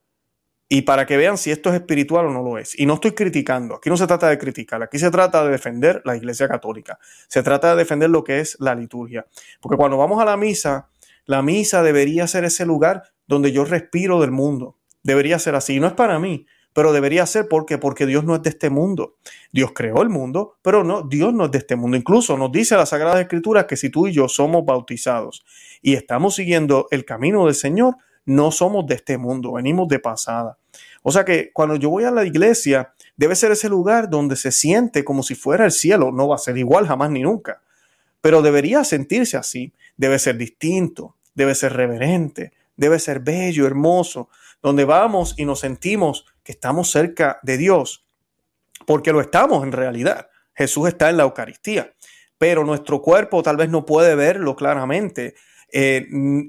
Y 0.67 0.81
para 0.81 1.05
que 1.05 1.15
vean 1.15 1.37
si 1.37 1.51
esto 1.51 1.69
es 1.69 1.75
espiritual 1.75 2.25
o 2.25 2.31
no 2.31 2.41
lo 2.41 2.57
es. 2.57 2.77
Y 2.77 2.87
no 2.87 2.95
estoy 2.95 3.11
criticando, 3.11 3.75
aquí 3.75 3.89
no 3.89 3.97
se 3.97 4.07
trata 4.07 4.27
de 4.27 4.39
criticar, 4.39 4.81
aquí 4.81 4.97
se 4.97 5.11
trata 5.11 5.45
de 5.45 5.51
defender 5.51 6.01
la 6.05 6.17
Iglesia 6.17 6.47
Católica. 6.47 6.97
Se 7.27 7.43
trata 7.43 7.69
de 7.71 7.75
defender 7.77 8.09
lo 8.09 8.23
que 8.23 8.39
es 8.39 8.57
la 8.59 8.73
liturgia. 8.73 9.27
Porque 9.61 9.77
cuando 9.77 9.97
vamos 9.97 10.19
a 10.19 10.25
la 10.25 10.37
misa, 10.37 10.89
la 11.25 11.43
misa 11.43 11.83
debería 11.83 12.27
ser 12.27 12.45
ese 12.45 12.65
lugar 12.65 13.03
donde 13.27 13.51
yo 13.51 13.63
respiro 13.63 14.19
del 14.19 14.31
mundo. 14.31 14.79
Debería 15.03 15.37
ser 15.37 15.53
así. 15.53 15.79
No 15.79 15.85
es 15.85 15.93
para 15.93 16.17
mí, 16.17 16.47
pero 16.75 16.91
debería 16.91 17.25
ser 17.25 17.47
porque 17.47 17.77
porque 17.77 18.05
Dios 18.05 18.25
no 18.25 18.35
es 18.35 18.41
de 18.41 18.49
este 18.49 18.69
mundo. 18.69 19.15
Dios 19.53 19.71
creó 19.73 20.01
el 20.01 20.09
mundo, 20.09 20.57
pero 20.61 20.83
no 20.83 21.03
Dios 21.03 21.33
no 21.33 21.45
es 21.45 21.51
de 21.51 21.59
este 21.59 21.77
mundo. 21.77 21.95
Incluso 21.95 22.37
nos 22.37 22.51
dice 22.51 22.75
la 22.75 22.85
Sagrada 22.85 23.21
Escritura 23.21 23.65
que 23.65 23.77
si 23.77 23.89
tú 23.89 24.07
y 24.07 24.11
yo 24.11 24.27
somos 24.27 24.65
bautizados 24.65 25.45
y 25.81 25.93
estamos 25.93 26.35
siguiendo 26.35 26.87
el 26.91 27.05
camino 27.05 27.45
del 27.45 27.55
Señor, 27.55 27.95
no 28.25 28.51
somos 28.51 28.85
de 28.87 28.95
este 28.95 29.17
mundo, 29.17 29.53
venimos 29.53 29.87
de 29.87 29.99
pasada. 29.99 30.57
O 31.01 31.13
sea 31.13 31.23
que 31.23 31.49
cuando 31.53 31.77
yo 31.77 31.89
voy 31.89 32.03
a 32.03 32.11
la 32.11 32.25
iglesia, 32.25 32.93
debe 33.15 33.37
ser 33.37 33.53
ese 33.53 33.69
lugar 33.69 34.09
donde 34.09 34.35
se 34.35 34.51
siente 34.51 35.05
como 35.05 35.23
si 35.23 35.33
fuera 35.33 35.63
el 35.63 35.71
cielo. 35.71 36.11
No 36.11 36.27
va 36.27 36.35
a 36.35 36.39
ser 36.39 36.57
igual 36.57 36.87
jamás 36.87 37.09
ni 37.09 37.21
nunca, 37.21 37.61
pero 38.19 38.41
debería 38.41 38.83
sentirse 38.83 39.37
así. 39.37 39.71
Debe 39.95 40.19
ser 40.19 40.35
distinto, 40.35 41.15
debe 41.35 41.55
ser 41.55 41.71
reverente, 41.71 42.51
debe 42.75 42.99
ser 42.99 43.21
bello, 43.21 43.65
hermoso, 43.65 44.27
donde 44.61 44.83
vamos 44.83 45.35
y 45.37 45.45
nos 45.45 45.61
sentimos 45.61 46.25
que 46.45 46.51
estamos 46.51 46.91
cerca 46.91 47.39
de 47.41 47.57
Dios, 47.57 48.05
porque 48.85 49.11
lo 49.11 49.19
estamos 49.19 49.63
en 49.63 49.71
realidad. 49.71 50.29
Jesús 50.53 50.87
está 50.87 51.09
en 51.09 51.17
la 51.17 51.23
Eucaristía, 51.23 51.93
pero 52.37 52.63
nuestro 52.63 53.01
cuerpo 53.01 53.41
tal 53.41 53.57
vez 53.57 53.69
no 53.69 53.83
puede 53.83 54.13
verlo 54.15 54.55
claramente. 54.55 55.33
Eh, 55.73 56.05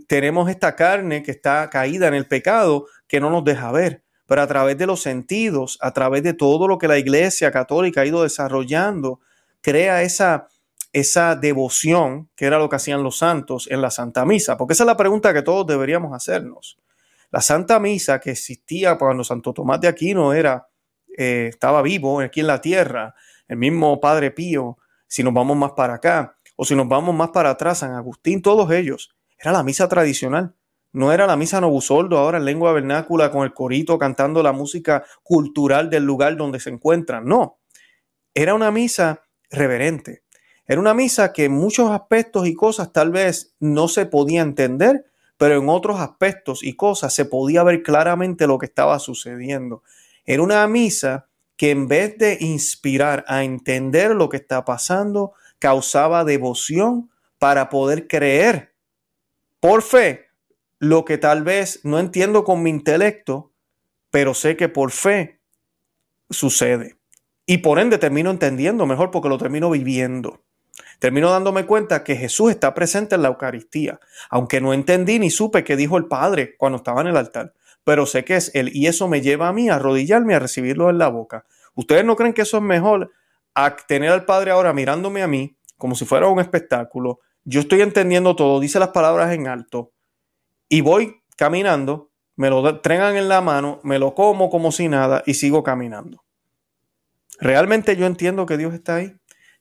tenemos 0.07 0.51
esta 0.51 0.77
carne 0.77 1.23
que 1.23 1.31
está 1.31 1.69
caída 1.71 2.07
en 2.09 2.15
el 2.15 2.29
pecado 2.29 2.87
que 3.09 3.21
no 3.21 3.31
nos 3.31 3.43
deja 3.43 3.73
ver, 3.73 4.05
pero 4.27 4.43
a 4.43 4.47
través 4.47 4.77
de 4.77 4.87
los 4.87 5.01
sentidos, 5.01 5.79
a 5.81 5.93
través 5.93 6.23
de 6.23 6.35
todo 6.35 6.69
lo 6.69 6.77
que 6.77 6.89
la 6.89 6.99
Iglesia 6.99 7.51
Católica 7.51 8.03
ha 8.03 8.07
ido 8.07 8.23
desarrollando, 8.23 9.21
crea 9.63 10.03
esa, 10.03 10.49
esa 10.93 11.37
devoción, 11.37 12.29
que 12.37 12.45
era 12.45 12.59
lo 12.59 12.69
que 12.69 12.77
hacían 12.77 13.03
los 13.03 13.17
santos 13.17 13.67
en 13.71 13.81
la 13.81 13.91
Santa 13.91 14.27
Misa? 14.27 14.59
Porque 14.59 14.75
esa 14.75 14.85
es 14.85 14.89
la 14.89 14.97
pregunta 14.99 15.33
que 15.33 15.43
todos 15.43 15.67
deberíamos 15.67 16.13
hacernos. 16.13 16.79
La 17.37 17.43
Santa 17.43 17.79
Misa 17.79 18.19
que 18.19 18.31
existía 18.31 18.97
cuando 18.97 19.23
Santo 19.23 19.53
Tomás 19.53 19.79
de 19.83 19.89
Aquino 19.89 20.33
era, 20.33 20.71
eh, 21.19 21.49
estaba 21.51 21.83
vivo 21.83 22.21
aquí 22.21 22.41
en 22.41 22.47
la 22.47 22.63
tierra, 22.63 23.15
el 23.47 23.59
mismo 23.59 24.01
Padre 24.01 24.31
Pío, 24.31 24.79
si 25.07 25.23
nos 25.23 25.35
vamos 25.35 25.55
más 25.55 25.73
para 25.73 25.97
acá, 25.97 26.39
o 26.57 26.65
si 26.65 26.75
nos 26.75 26.89
vamos 26.89 27.15
más 27.15 27.29
para 27.33 27.51
atrás, 27.51 27.81
San 27.81 27.93
Agustín, 27.93 28.41
todos 28.41 28.71
ellos, 28.71 29.15
era 29.39 29.53
la 29.53 29.63
misa 29.63 29.87
tradicional. 29.87 30.55
No 30.93 31.13
era 31.13 31.27
la 31.27 31.37
misa 31.37 31.61
Novusoldo 31.61 32.17
ahora 32.17 32.39
en 32.39 32.47
lengua 32.47 32.73
vernácula 32.73 33.31
con 33.31 33.45
el 33.45 33.53
corito 33.53 33.99
cantando 33.99 34.43
la 34.43 34.53
música 34.53 35.05
cultural 35.23 35.91
del 35.91 36.05
lugar 36.05 36.39
donde 36.39 36.59
se 36.59 36.71
encuentran. 36.71 37.27
No, 37.27 37.59
era 38.33 38.55
una 38.55 38.71
misa 38.71 39.25
reverente, 39.51 40.23
era 40.65 40.81
una 40.81 40.95
misa 40.95 41.35
que 41.35 41.45
en 41.45 41.53
muchos 41.53 41.91
aspectos 41.91 42.47
y 42.47 42.55
cosas 42.55 42.95
tal 42.95 43.11
vez 43.11 43.55
no 43.61 43.89
se 43.89 44.07
podía 44.07 44.41
entender, 44.41 45.05
pero 45.37 45.59
en 45.59 45.69
otros 45.69 46.01
aspectos 46.01 46.63
y 46.63 46.75
cosas 46.75 47.15
se 47.15 47.25
podía 47.25 47.63
ver 47.63 47.83
claramente 47.83 48.47
lo 48.47 48.59
que 48.59 48.67
estaba 48.67 48.99
sucediendo. 48.99 49.83
Era 50.25 50.43
una 50.43 50.67
misa 50.67 51.29
que 51.57 51.71
en 51.71 51.89
vez 51.89 52.19
de 52.19 52.37
inspirar 52.41 53.25
a 53.29 53.45
entender 53.45 54.13
lo 54.13 54.29
que 54.29 54.37
está 54.37 54.65
pasando, 54.65 55.33
causaba 55.59 56.25
devoción 56.25 57.11
para 57.39 57.69
poder 57.69 58.09
creer 58.09 58.75
por 59.61 59.83
fe 59.83 60.27
lo 60.79 61.05
que 61.05 61.19
tal 61.19 61.43
vez 61.43 61.81
no 61.85 61.99
entiendo 61.99 62.45
con 62.45 62.63
mi 62.63 62.71
intelecto, 62.71 63.53
pero 64.11 64.35
sé 64.35 64.57
que 64.57 64.69
por 64.69 64.91
fe 64.91 65.41
sucede. 66.31 66.97
Y 67.47 67.59
por 67.59 67.79
ende 67.79 67.99
termino 67.99 68.31
entendiendo 68.31 68.87
mejor 68.87 69.11
porque 69.11 69.29
lo 69.29 69.39
termino 69.39 69.71
viviendo. 69.71 70.43
Termino 70.99 71.31
dándome 71.31 71.67
cuenta 71.67 72.05
que 72.05 72.17
Jesús 72.17 72.51
está 72.51 72.73
presente 72.75 73.15
en 73.15 73.23
la 73.23 73.29
Eucaristía, 73.29 74.01
aunque 74.31 74.61
no 74.61 74.73
entendí 74.73 75.19
ni 75.19 75.31
supe 75.31 75.65
qué 75.65 75.77
dijo 75.77 75.97
el 75.99 76.07
Padre 76.07 76.57
cuando 76.57 76.79
estaba 76.79 77.03
en 77.03 77.09
el 77.09 77.17
altar, 77.17 77.53
pero 77.85 78.07
sé 78.07 78.25
que 78.25 78.37
es 78.37 78.51
Él 78.55 78.71
y 78.73 78.87
eso 78.87 79.07
me 79.09 79.21
lleva 79.21 79.49
a 79.49 79.53
mí 79.53 79.69
a 79.69 79.77
arrodillarme 79.77 80.35
a 80.35 80.39
recibirlo 80.39 80.89
en 80.91 80.99
la 80.99 81.09
boca. 81.09 81.45
¿Ustedes 81.75 82.05
no 82.05 82.17
creen 82.17 82.33
que 82.33 82.43
eso 82.43 82.57
es 82.57 82.63
mejor 82.63 83.13
a 83.55 83.77
tener 83.77 84.11
al 84.11 84.25
Padre 84.25 84.51
ahora 84.51 84.73
mirándome 84.73 85.23
a 85.23 85.27
mí 85.27 85.57
como 85.77 85.95
si 85.95 86.05
fuera 86.07 86.29
un 86.29 86.41
espectáculo? 86.41 87.21
Yo 87.45 87.61
estoy 87.61 87.83
entendiendo 87.83 88.35
todo, 88.35 88.59
dice 88.59 88.79
las 88.79 88.89
palabras 88.89 89.33
en 89.33 89.47
alto 89.47 89.93
y 90.69 90.81
voy 90.81 91.21
caminando, 91.37 92.11
me 92.35 92.51
lo 92.51 92.81
tregan 92.81 93.17
en 93.17 93.29
la 93.29 93.41
mano, 93.41 93.81
me 93.85 93.99
lo 93.99 94.15
como 94.15 94.51
como 94.51 94.73
si 94.73 94.89
nada 94.89 95.23
y 95.27 95.35
sigo 95.35 95.63
caminando. 95.63 96.25
¿Realmente 97.39 97.97
yo 97.97 98.07
entiendo 98.07 98.47
que 98.47 98.57
Dios 98.57 98.75
está 98.75 98.97
ahí? 98.97 99.15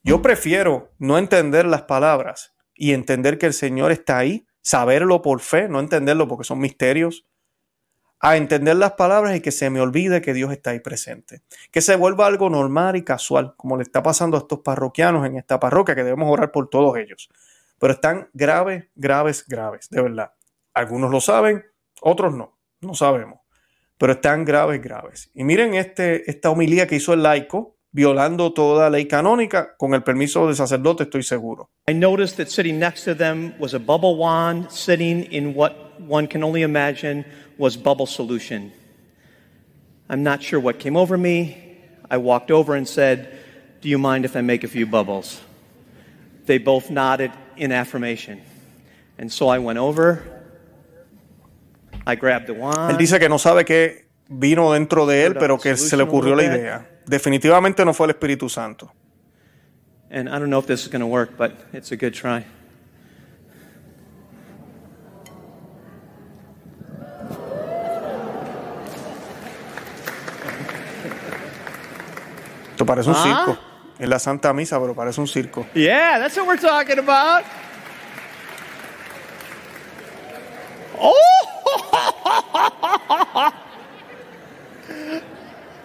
Yo 0.05 0.21
prefiero 0.21 0.91
no 0.99 1.17
entender 1.17 1.65
las 1.65 1.81
palabras 1.81 2.53
y 2.75 2.93
entender 2.93 3.39
que 3.39 3.47
el 3.47 3.53
Señor 3.53 3.91
está 3.91 4.19
ahí, 4.19 4.45
saberlo 4.61 5.23
por 5.23 5.39
fe, 5.39 5.67
no 5.67 5.79
entenderlo 5.79 6.27
porque 6.27 6.43
son 6.43 6.59
misterios, 6.59 7.25
a 8.19 8.37
entender 8.37 8.75
las 8.75 8.91
palabras 8.91 9.35
y 9.35 9.41
que 9.41 9.51
se 9.51 9.71
me 9.71 9.81
olvide 9.81 10.21
que 10.21 10.35
Dios 10.35 10.51
está 10.51 10.69
ahí 10.69 10.79
presente. 10.79 11.41
Que 11.71 11.81
se 11.81 11.95
vuelva 11.95 12.27
algo 12.27 12.51
normal 12.51 12.95
y 12.95 13.03
casual, 13.03 13.55
como 13.57 13.77
le 13.77 13.81
está 13.81 14.03
pasando 14.03 14.37
a 14.37 14.41
estos 14.41 14.59
parroquianos 14.59 15.25
en 15.25 15.37
esta 15.37 15.59
parroquia, 15.59 15.95
que 15.95 16.03
debemos 16.03 16.31
orar 16.31 16.51
por 16.51 16.69
todos 16.69 16.95
ellos. 16.97 17.27
Pero 17.79 17.93
están 17.93 18.29
graves, 18.33 18.85
graves, 18.93 19.43
graves, 19.47 19.89
de 19.89 20.03
verdad. 20.03 20.33
Algunos 20.75 21.09
lo 21.09 21.19
saben, 21.19 21.65
otros 21.99 22.35
no, 22.35 22.59
no 22.79 22.93
sabemos. 22.93 23.39
Pero 23.97 24.13
están 24.13 24.45
graves, 24.45 24.79
graves. 24.83 25.31
Y 25.33 25.43
miren 25.43 25.73
este, 25.73 26.29
esta 26.29 26.51
homilía 26.51 26.85
que 26.85 26.97
hizo 26.97 27.11
el 27.11 27.23
laico, 27.23 27.74
violando 27.95 28.51
toda 28.51 28.89
ley 28.89 29.05
canónica, 29.05 29.73
con 29.77 29.93
el 29.93 30.03
permiso 30.03 30.45
del 30.47 30.55
sacerdote 30.55 31.03
estoy 31.03 31.23
seguro. 31.23 31.69
I 31.87 31.93
noticed 31.93 32.35
that 32.37 32.49
sitting 32.49 32.77
next 32.77 33.05
to 33.05 33.15
them 33.15 33.53
was 33.57 33.73
a 33.73 33.79
bubble 33.79 34.17
wand 34.17 34.69
sitting 34.69 35.23
in 35.31 35.55
what 35.55 35.73
one 36.01 36.27
can 36.27 36.43
only 36.43 36.61
imagine 36.61 37.23
was 37.57 37.77
bubble 37.77 38.05
solution. 38.05 38.73
I'm 40.09 40.23
not 40.23 40.43
sure 40.43 40.59
what 40.59 40.77
came 40.77 40.97
over 40.97 41.17
me. 41.17 41.55
I 42.11 42.17
walked 42.17 42.51
over 42.51 42.75
and 42.75 42.85
said, 42.85 43.29
Do 43.81 43.87
you 43.87 43.97
mind 43.97 44.25
if 44.25 44.35
I 44.35 44.41
make 44.41 44.65
a 44.65 44.67
few 44.67 44.85
bubbles? 44.85 45.39
They 46.47 46.57
both 46.57 46.89
nodded 46.91 47.31
in 47.55 47.71
affirmation. 47.71 48.41
And 49.17 49.31
so 49.31 49.47
I 49.47 49.59
went 49.59 49.79
over. 49.79 50.21
I 52.05 52.15
grabbed 52.15 52.47
the 52.47 52.53
wand. 52.53 52.91
Él 52.91 52.97
dice 52.97 53.19
que 53.19 53.29
no 53.29 53.37
sabe 53.37 53.63
qué 53.63 54.09
vino 54.27 54.73
dentro 54.73 55.05
de 55.05 55.25
él, 55.25 55.35
pero 55.39 55.57
que 55.57 55.77
se 55.77 55.95
le 55.95 56.03
ocurrió 56.03 56.35
la 56.35 56.43
idea. 56.43 56.89
Definitivamente 57.07 57.85
no 57.85 57.93
fue 57.93 58.07
el 58.07 58.11
Espíritu 58.11 58.49
Santo. 58.49 58.91
And 60.09 60.29
I 60.29 60.39
don't 60.39 60.49
know 60.49 60.59
if 60.59 60.67
this 60.67 60.83
is 60.83 60.87
going 60.87 61.01
to 61.01 61.07
work, 61.07 61.37
but 61.37 61.51
it's 61.73 61.91
a 61.91 61.97
good 61.97 62.13
try. 62.13 62.45
Esto 72.71 72.85
parece 72.85 73.09
un 73.09 73.15
¿Ah? 73.17 73.23
circo. 73.23 73.57
Es 73.97 74.09
la 74.09 74.19
Santa 74.19 74.51
Misa, 74.51 74.79
pero 74.79 74.93
parece 74.93 75.21
un 75.21 75.27
circo. 75.27 75.65
Yeah, 75.73 76.19
that's 76.19 76.35
what 76.35 76.45
we're 76.45 76.57
talking 76.57 76.99
about. 76.99 77.45
Oh! 80.99 81.45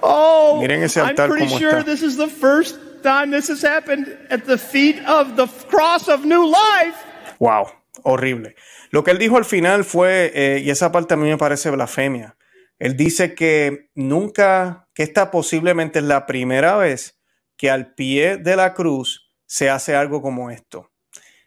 oh, 0.02 0.59
Miren 0.70 0.84
ese 0.84 1.00
altar 1.00 1.28
I'm 1.28 1.36
pretty 1.36 1.58
sure 1.58 1.80
está. 1.80 1.84
this 1.84 2.02
is 2.02 2.16
the 2.16 2.28
first 2.28 2.76
time 3.02 3.30
this 3.30 3.50
has 3.50 3.64
happened 3.64 4.06
at 4.30 4.44
the 4.44 4.56
feet 4.56 5.04
of 5.06 5.34
the 5.36 5.46
cross 5.68 6.08
of 6.08 6.24
new 6.24 6.46
life. 6.46 6.96
Wow, 7.40 7.72
horrible. 8.04 8.54
Lo 8.90 9.02
que 9.02 9.10
él 9.10 9.18
dijo 9.18 9.36
al 9.36 9.44
final 9.44 9.84
fue, 9.84 10.30
eh, 10.34 10.60
y 10.60 10.70
esa 10.70 10.92
parte 10.92 11.14
a 11.14 11.16
mí 11.16 11.28
me 11.28 11.38
parece 11.38 11.70
blasfemia. 11.70 12.36
Él 12.78 12.96
dice 12.96 13.34
que 13.34 13.90
nunca, 13.94 14.88
que 14.94 15.02
esta 15.02 15.30
posiblemente 15.30 15.98
es 15.98 16.04
la 16.04 16.26
primera 16.26 16.76
vez 16.76 17.20
que 17.56 17.70
al 17.70 17.94
pie 17.94 18.36
de 18.36 18.56
la 18.56 18.72
cruz 18.72 19.28
se 19.46 19.68
hace 19.68 19.94
algo 19.96 20.22
como 20.22 20.50
esto. 20.50 20.90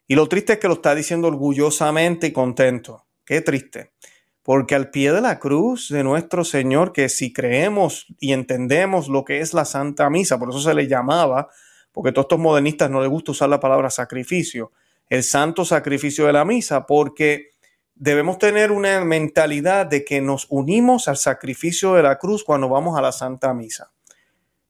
Y 0.05 0.15
lo 0.15 0.27
triste 0.27 0.53
es 0.53 0.59
que 0.59 0.67
lo 0.67 0.75
está 0.75 0.93
diciendo 0.93 1.27
orgullosamente 1.29 2.27
y 2.27 2.31
contento. 2.33 3.07
Qué 3.25 3.41
triste. 3.41 3.93
Porque 4.43 4.75
al 4.75 4.89
pie 4.89 5.13
de 5.13 5.21
la 5.21 5.39
cruz 5.39 5.87
de 5.89 6.03
nuestro 6.03 6.43
Señor, 6.43 6.91
que 6.91 7.07
si 7.07 7.31
creemos 7.31 8.07
y 8.19 8.33
entendemos 8.33 9.07
lo 9.07 9.23
que 9.23 9.39
es 9.39 9.53
la 9.53 9.63
Santa 9.63 10.09
Misa, 10.09 10.37
por 10.37 10.49
eso 10.49 10.59
se 10.59 10.73
le 10.73 10.87
llamaba, 10.87 11.47
porque 11.93 12.09
a 12.09 12.13
todos 12.13 12.25
estos 12.25 12.39
modernistas 12.39 12.89
no 12.89 12.99
les 12.99 13.09
gusta 13.09 13.31
usar 13.31 13.47
la 13.47 13.61
palabra 13.61 13.89
sacrificio, 13.89 14.73
el 15.07 15.23
santo 15.23 15.63
sacrificio 15.63 16.25
de 16.25 16.33
la 16.33 16.43
misa, 16.43 16.85
porque 16.85 17.51
debemos 17.95 18.37
tener 18.37 18.71
una 18.71 19.05
mentalidad 19.05 19.85
de 19.85 20.03
que 20.03 20.19
nos 20.19 20.47
unimos 20.49 21.07
al 21.07 21.17
sacrificio 21.17 21.93
de 21.93 22.03
la 22.03 22.17
cruz 22.17 22.43
cuando 22.43 22.67
vamos 22.67 22.97
a 22.97 23.01
la 23.01 23.11
Santa 23.11 23.53
Misa. 23.53 23.93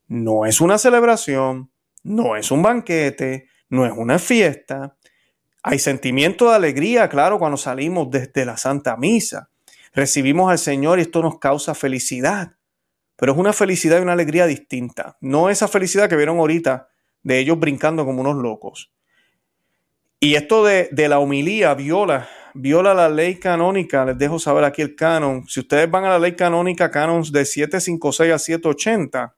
No 0.08 0.46
es 0.46 0.62
una 0.62 0.78
celebración, 0.78 1.72
no 2.04 2.36
es 2.36 2.52
un 2.52 2.62
banquete, 2.62 3.48
no 3.70 3.86
es 3.86 3.94
una 3.96 4.20
fiesta. 4.20 4.98
Hay 5.64 5.80
sentimiento 5.80 6.50
de 6.50 6.56
alegría, 6.56 7.08
claro, 7.10 7.40
cuando 7.40 7.58
salimos 7.58 8.12
desde 8.12 8.46
la 8.46 8.58
Santa 8.58 8.98
Misa 8.98 9.50
recibimos 9.94 10.52
al 10.52 10.58
Señor 10.58 11.00
y 11.00 11.04
esto 11.04 11.22
nos 11.22 11.40
causa 11.40 11.76
felicidad. 11.76 12.58
Pero 13.16 13.34
es 13.34 13.38
una 13.38 13.54
felicidad 13.54 14.00
y 14.00 14.02
una 14.02 14.14
alegría 14.14 14.48
distinta. 14.48 15.18
No 15.22 15.50
esa 15.50 15.68
felicidad 15.68 16.10
que 16.10 16.16
vieron 16.16 16.40
ahorita 16.40 16.90
de 17.22 17.40
ellos 17.40 17.60
brincando 17.60 18.06
como 18.06 18.22
unos 18.22 18.36
locos. 18.36 18.92
Y 20.20 20.36
esto 20.36 20.64
de, 20.64 20.90
la 21.10 21.20
humilía 21.20 21.74
viola, 21.74 22.30
viola 22.54 22.94
la 22.94 23.10
ley 23.10 23.36
canónica. 23.36 24.06
Les 24.06 24.18
dejo 24.18 24.40
saber 24.40 24.64
aquí 24.64 24.82
el 24.82 24.96
canon. 24.96 25.46
Si 25.48 25.60
ustedes 25.60 25.90
van 25.92 26.06
a 26.06 26.10
la 26.10 26.20
ley 26.20 26.36
canónica, 26.36 26.90
canons 26.90 27.32
de 27.32 27.46
756 27.46 28.34
a 28.34 28.40
780, 28.40 29.36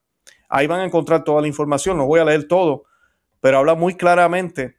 ahí 0.48 0.68
van 0.68 0.82
a 0.82 0.86
encontrar 0.86 1.24
toda 1.24 1.41
la 1.41 1.48
información. 1.48 1.98
No 1.98 2.06
voy 2.06 2.20
a 2.20 2.26
leer 2.26 2.48
todo, 2.48 2.84
pero 3.41 3.58
habla 3.58 3.74
muy 3.76 3.96
claramente 3.96 4.78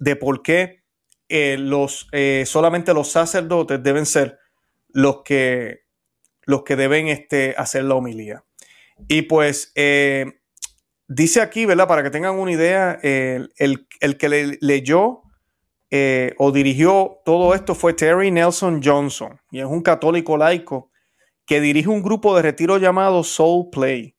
de 0.00 0.16
por 0.16 0.42
qué 0.42 0.82
eh, 1.28 1.56
los, 1.58 2.08
eh, 2.12 2.44
solamente 2.46 2.92
los 2.92 3.10
sacerdotes 3.10 3.82
deben 3.82 4.06
ser 4.06 4.38
los 4.88 5.22
que, 5.22 5.80
los 6.44 6.62
que 6.62 6.76
deben 6.76 7.08
este, 7.08 7.54
hacer 7.56 7.84
la 7.84 7.94
homilía. 7.94 8.44
Y 9.08 9.22
pues 9.22 9.72
eh, 9.74 10.40
dice 11.06 11.40
aquí, 11.40 11.66
¿verdad? 11.66 11.86
Para 11.86 12.02
que 12.02 12.10
tengan 12.10 12.38
una 12.38 12.52
idea, 12.52 12.98
el, 13.02 13.48
que 14.18 14.28
le, 14.28 14.58
leyó 14.60 15.22
eh, 15.90 16.34
o 16.38 16.52
dirigió 16.52 17.20
todo 17.24 17.54
esto 17.54 17.74
fue 17.74 17.94
Terry 17.94 18.30
Nelson 18.30 18.82
Johnson, 18.82 19.40
y 19.50 19.60
es 19.60 19.64
un 19.64 19.82
católico 19.82 20.36
laico 20.36 20.90
que 21.46 21.62
dirige 21.62 21.88
un 21.88 22.02
grupo 22.02 22.36
de 22.36 22.42
retiro 22.42 22.76
llamado 22.76 23.24
Soul 23.24 23.70
Play. 23.70 24.14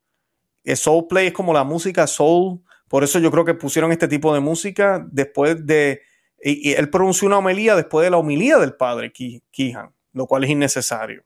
El 0.64 0.78
Soul 0.78 1.08
Play 1.08 1.28
es 1.28 1.34
como 1.34 1.54
la 1.54 1.64
música 1.64 2.08
soul, 2.08 2.62
por 2.88 3.04
eso 3.04 3.20
yo 3.20 3.30
creo 3.30 3.46
que 3.46 3.54
pusieron 3.54 3.92
este 3.92 4.08
tipo 4.08 4.34
de 4.34 4.40
música 4.40 5.06
después 5.12 5.66
de, 5.66 6.02
y, 6.42 6.74
él 6.74 6.90
pronunció 6.90 7.28
una 7.28 7.38
homilía 7.38 7.76
después 7.76 8.04
de 8.04 8.10
la 8.10 8.18
homilía 8.18 8.58
del 8.58 8.76
padre 8.76 9.12
Kihan 9.12 9.94
lo 10.14 10.28
cual 10.28 10.44
es 10.44 10.50
innecesario. 10.50 11.24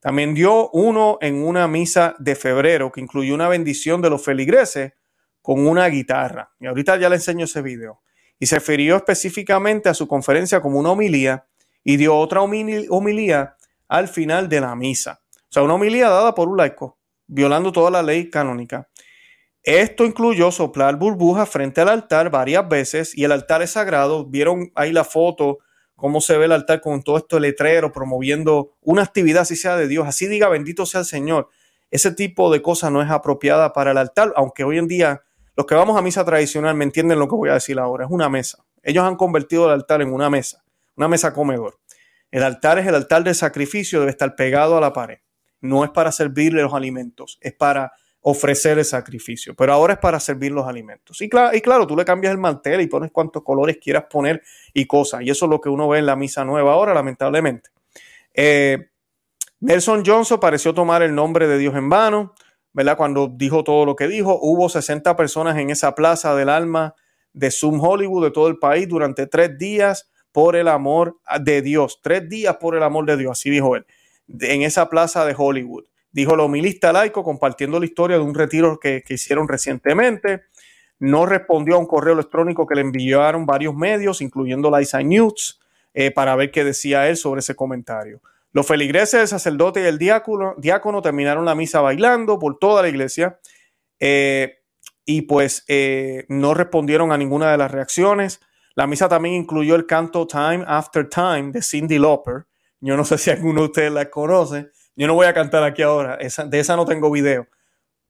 También 0.00 0.34
dio 0.34 0.68
uno 0.70 1.18
en 1.20 1.42
una 1.42 1.66
misa 1.66 2.14
de 2.18 2.34
febrero 2.34 2.92
que 2.92 3.00
incluyó 3.00 3.34
una 3.34 3.48
bendición 3.48 4.02
de 4.02 4.10
los 4.10 4.22
feligreses 4.22 4.92
con 5.40 5.66
una 5.66 5.86
guitarra. 5.88 6.52
Y 6.60 6.66
ahorita 6.66 6.96
ya 6.96 7.08
le 7.08 7.16
enseño 7.16 7.46
ese 7.46 7.62
video. 7.62 8.02
Y 8.38 8.46
se 8.46 8.56
refirió 8.56 8.96
específicamente 8.96 9.88
a 9.88 9.94
su 9.94 10.06
conferencia 10.06 10.60
como 10.60 10.78
una 10.78 10.90
homilía 10.90 11.46
y 11.82 11.96
dio 11.96 12.16
otra 12.16 12.42
homilía 12.42 13.56
al 13.88 14.08
final 14.08 14.48
de 14.48 14.60
la 14.60 14.74
misa. 14.74 15.20
O 15.34 15.52
sea, 15.54 15.62
una 15.62 15.74
homilía 15.74 16.08
dada 16.08 16.34
por 16.34 16.48
un 16.48 16.56
laico, 16.56 16.98
violando 17.26 17.72
toda 17.72 17.90
la 17.90 18.02
ley 18.02 18.28
canónica. 18.28 18.88
Esto 19.62 20.04
incluyó 20.04 20.50
soplar 20.50 20.96
burbujas 20.96 21.48
frente 21.48 21.80
al 21.80 21.88
altar 21.88 22.30
varias 22.30 22.68
veces 22.68 23.16
y 23.16 23.24
el 23.24 23.32
altar 23.32 23.62
es 23.62 23.70
sagrado. 23.70 24.26
Vieron 24.26 24.70
ahí 24.74 24.92
la 24.92 25.04
foto 25.04 25.60
cómo 25.96 26.20
se 26.20 26.36
ve 26.36 26.46
el 26.46 26.52
altar 26.52 26.80
con 26.80 27.02
todo 27.02 27.18
esto 27.18 27.38
letrero, 27.38 27.92
promoviendo 27.92 28.72
una 28.80 29.02
actividad 29.02 29.42
así 29.42 29.56
sea 29.56 29.76
de 29.76 29.88
Dios, 29.88 30.06
así 30.06 30.26
diga 30.26 30.48
bendito 30.48 30.86
sea 30.86 31.00
el 31.00 31.06
Señor. 31.06 31.48
Ese 31.90 32.12
tipo 32.12 32.52
de 32.52 32.62
cosas 32.62 32.90
no 32.90 33.02
es 33.02 33.10
apropiada 33.10 33.72
para 33.72 33.92
el 33.92 33.98
altar, 33.98 34.32
aunque 34.36 34.64
hoy 34.64 34.78
en 34.78 34.88
día 34.88 35.22
los 35.56 35.66
que 35.66 35.74
vamos 35.74 35.96
a 35.96 36.02
misa 36.02 36.24
tradicional 36.24 36.74
me 36.74 36.84
entienden 36.84 37.18
lo 37.18 37.28
que 37.28 37.36
voy 37.36 37.50
a 37.50 37.54
decir 37.54 37.78
ahora, 37.78 38.04
es 38.04 38.10
una 38.10 38.28
mesa. 38.28 38.64
Ellos 38.82 39.04
han 39.04 39.16
convertido 39.16 39.66
el 39.66 39.72
altar 39.72 40.02
en 40.02 40.12
una 40.12 40.28
mesa, 40.28 40.64
una 40.96 41.08
mesa 41.08 41.32
comedor. 41.32 41.78
El 42.30 42.42
altar 42.42 42.80
es 42.80 42.86
el 42.86 42.96
altar 42.96 43.22
de 43.22 43.32
sacrificio, 43.32 44.00
debe 44.00 44.10
estar 44.10 44.34
pegado 44.34 44.76
a 44.76 44.80
la 44.80 44.92
pared. 44.92 45.18
No 45.60 45.84
es 45.84 45.90
para 45.90 46.10
servirle 46.10 46.62
los 46.62 46.74
alimentos, 46.74 47.38
es 47.40 47.54
para 47.54 47.92
ofrecer 48.26 48.78
el 48.78 48.86
sacrificio, 48.86 49.54
pero 49.54 49.74
ahora 49.74 49.94
es 49.94 49.98
para 49.98 50.18
servir 50.18 50.50
los 50.50 50.66
alimentos. 50.66 51.20
Y 51.20 51.28
claro, 51.28 51.54
y 51.54 51.60
claro, 51.60 51.86
tú 51.86 51.94
le 51.94 52.06
cambias 52.06 52.32
el 52.32 52.38
mantel 52.38 52.80
y 52.80 52.86
pones 52.86 53.10
cuantos 53.12 53.42
colores 53.42 53.76
quieras 53.76 54.04
poner 54.08 54.42
y 54.72 54.86
cosas, 54.86 55.20
y 55.22 55.28
eso 55.28 55.44
es 55.44 55.50
lo 55.50 55.60
que 55.60 55.68
uno 55.68 55.86
ve 55.88 55.98
en 55.98 56.06
la 56.06 56.16
misa 56.16 56.42
nueva 56.42 56.72
ahora, 56.72 56.94
lamentablemente. 56.94 57.68
Eh, 58.32 58.88
Nelson 59.60 60.02
Johnson 60.06 60.40
pareció 60.40 60.72
tomar 60.72 61.02
el 61.02 61.14
nombre 61.14 61.46
de 61.46 61.58
Dios 61.58 61.74
en 61.74 61.90
vano, 61.90 62.32
¿verdad? 62.72 62.96
Cuando 62.96 63.28
dijo 63.28 63.62
todo 63.62 63.84
lo 63.84 63.94
que 63.94 64.08
dijo, 64.08 64.38
hubo 64.40 64.70
60 64.70 65.14
personas 65.16 65.58
en 65.58 65.68
esa 65.68 65.94
plaza 65.94 66.34
del 66.34 66.48
alma 66.48 66.94
de 67.34 67.50
Zoom 67.50 67.78
Hollywood 67.78 68.24
de 68.24 68.30
todo 68.30 68.48
el 68.48 68.58
país 68.58 68.88
durante 68.88 69.26
tres 69.26 69.58
días 69.58 70.10
por 70.32 70.56
el 70.56 70.68
amor 70.68 71.18
de 71.42 71.60
Dios, 71.60 72.00
tres 72.02 72.26
días 72.26 72.56
por 72.56 72.74
el 72.74 72.84
amor 72.84 73.04
de 73.04 73.18
Dios, 73.18 73.32
así 73.32 73.50
dijo 73.50 73.76
él, 73.76 73.84
en 74.40 74.62
esa 74.62 74.88
plaza 74.88 75.26
de 75.26 75.34
Hollywood 75.36 75.84
dijo 76.14 76.34
el 76.34 76.40
homilista 76.40 76.92
laico 76.92 77.24
compartiendo 77.24 77.78
la 77.78 77.86
historia 77.86 78.16
de 78.16 78.22
un 78.22 78.34
retiro 78.34 78.78
que, 78.78 79.02
hicieron 79.08 79.48
recientemente. 79.48 80.44
No 81.00 81.26
respondió 81.26 81.74
a 81.74 81.78
un 81.78 81.86
correo 81.86 82.14
electrónico 82.14 82.66
que 82.66 82.76
le 82.76 82.82
enviaron 82.82 83.44
varios 83.44 83.74
medios, 83.74 84.22
incluyendo 84.22 84.70
la 84.70 84.80
Isa 84.80 85.02
News, 85.02 85.60
eh, 85.92 86.12
para 86.12 86.36
ver 86.36 86.52
qué 86.52 86.62
decía 86.62 87.08
él 87.08 87.16
sobre 87.16 87.40
ese 87.40 87.56
comentario. 87.56 88.22
Los 88.52 88.66
feligreses, 88.68 89.22
el 89.22 89.28
sacerdote 89.28 89.82
y 89.82 89.86
el 89.86 89.98
diácono, 89.98 90.54
diácono 90.56 91.02
terminaron 91.02 91.44
la 91.44 91.56
misa 91.56 91.80
bailando 91.80 92.38
por 92.38 92.58
toda 92.60 92.82
la 92.82 92.88
iglesia 92.88 93.40
eh, 93.98 94.58
y 95.04 95.22
pues 95.22 95.64
eh, 95.66 96.24
no 96.28 96.54
respondieron 96.54 97.10
a 97.10 97.18
ninguna 97.18 97.50
de 97.50 97.58
las 97.58 97.72
reacciones. 97.72 98.40
La 98.76 98.86
misa 98.86 99.08
también 99.08 99.34
incluyó 99.34 99.74
el 99.74 99.86
canto 99.86 100.28
Time 100.28 100.64
After 100.68 101.08
Time 101.08 101.50
de 101.50 101.60
Cindy 101.60 101.98
Lauper. 101.98 102.46
Yo 102.80 102.96
no 102.96 103.04
sé 103.04 103.18
si 103.18 103.30
alguno 103.30 103.62
de 103.62 103.66
ustedes 103.66 103.92
la 103.92 104.08
conoce. 104.08 104.70
Yo 104.96 105.06
no 105.06 105.14
voy 105.14 105.26
a 105.26 105.34
cantar 105.34 105.62
aquí 105.64 105.82
ahora, 105.82 106.16
de 106.18 106.58
esa 106.58 106.76
no 106.76 106.86
tengo 106.86 107.10
video, 107.10 107.48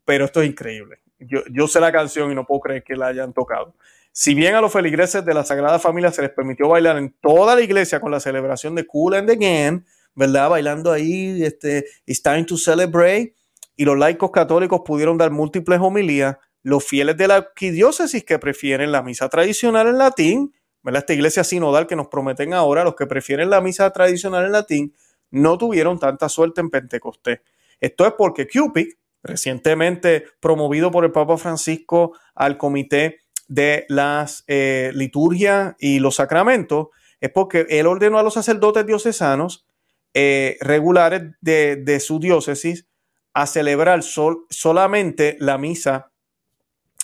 pero 0.04 0.26
esto 0.26 0.42
es 0.42 0.48
increíble. 0.48 1.00
Yo, 1.18 1.68
sé 1.68 1.80
la 1.80 1.92
canción 1.92 2.30
y 2.30 2.34
no 2.34 2.44
puedo 2.44 2.60
creer 2.60 2.82
que 2.82 2.96
la 2.96 3.06
hayan 3.06 3.32
tocado. 3.32 3.74
Si 4.12 4.34
bien 4.34 4.54
a 4.54 4.60
los 4.60 4.72
feligreses 4.72 5.24
de 5.24 5.32
la 5.32 5.44
Sagrada 5.44 5.78
Familia 5.78 6.10
se 6.10 6.22
les 6.22 6.30
permitió 6.30 6.68
bailar 6.68 6.98
en 6.98 7.14
toda 7.20 7.54
la 7.54 7.62
iglesia 7.62 8.00
con 8.00 8.10
la 8.10 8.20
celebración 8.20 8.74
de 8.74 8.86
Cool 8.86 9.14
and 9.14 9.30
Again, 9.30 9.86
¿verdad? 10.14 10.50
Bailando 10.50 10.92
ahí, 10.92 11.42
este, 11.42 11.86
It's 12.06 12.22
time 12.22 12.44
to 12.44 12.56
celebrate, 12.56 13.34
y 13.76 13.84
los 13.84 13.98
laicos 13.98 14.30
católicos 14.30 14.82
pudieron 14.84 15.18
dar 15.18 15.30
múltiples 15.30 15.80
homilías, 15.80 16.36
los 16.62 16.84
fieles 16.84 17.16
de 17.16 17.28
la 17.28 17.36
arquidiócesis 17.36 18.24
que 18.24 18.38
prefieren 18.38 18.92
la 18.92 19.02
misa 19.02 19.28
tradicional 19.28 19.88
en 19.88 19.98
latín, 19.98 20.54
¿verdad? 20.82 21.00
Esta 21.00 21.14
iglesia 21.14 21.44
sinodal 21.44 21.86
que 21.86 21.96
nos 21.96 22.08
prometen 22.08 22.54
ahora, 22.54 22.84
los 22.84 22.94
que 22.94 23.06
prefieren 23.06 23.50
la 23.50 23.60
misa 23.60 23.90
tradicional 23.90 24.44
en 24.44 24.52
latín, 24.52 24.94
no 25.34 25.58
tuvieron 25.58 25.98
tanta 25.98 26.28
suerte 26.28 26.60
en 26.60 26.70
Pentecostés. 26.70 27.40
Esto 27.80 28.06
es 28.06 28.14
porque 28.16 28.46
Cupid, 28.46 28.88
recientemente 29.22 30.24
promovido 30.40 30.90
por 30.90 31.04
el 31.04 31.12
Papa 31.12 31.36
Francisco 31.36 32.16
al 32.34 32.56
Comité 32.56 33.20
de 33.48 33.84
las 33.88 34.44
eh, 34.46 34.92
Liturgias 34.94 35.74
y 35.78 35.98
los 35.98 36.16
Sacramentos, 36.16 36.88
es 37.20 37.30
porque 37.30 37.66
él 37.68 37.86
ordenó 37.86 38.18
a 38.18 38.22
los 38.22 38.34
sacerdotes 38.34 38.86
diocesanos 38.86 39.66
eh, 40.14 40.56
regulares 40.60 41.22
de, 41.40 42.00
su 42.00 42.20
diócesis 42.20 42.86
a 43.32 43.46
celebrar 43.46 44.02
solamente 44.02 45.36
la 45.40 45.58
misa 45.58 46.12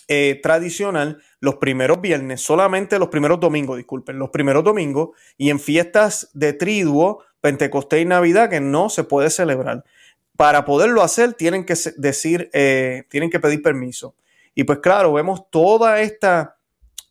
eh, 0.06 0.40
tradicional 0.42 1.22
los 1.40 1.56
primeros 1.56 2.00
viernes, 2.00 2.40
solamente 2.40 2.98
los 2.98 3.08
primeros 3.08 3.40
domingos, 3.40 3.76
disculpen, 3.76 4.18
los 4.18 4.30
primeros 4.30 4.62
domingos, 4.62 5.10
y 5.36 5.50
en 5.50 5.58
fiestas 5.58 6.30
de 6.34 6.52
triduo 6.52 7.24
Pentecostés 7.40 8.02
y 8.02 8.04
Navidad 8.04 8.50
que 8.50 8.60
no 8.60 8.88
se 8.88 9.04
puede 9.04 9.30
celebrar. 9.30 9.84
Para 10.36 10.64
poderlo 10.64 11.02
hacer 11.02 11.34
tienen 11.34 11.64
que 11.64 11.74
decir, 11.96 12.50
eh, 12.52 13.04
tienen 13.08 13.30
que 13.30 13.40
pedir 13.40 13.62
permiso. 13.62 14.14
Y 14.54 14.64
pues 14.64 14.78
claro, 14.78 15.12
vemos 15.12 15.50
toda 15.50 16.00
esta 16.00 16.58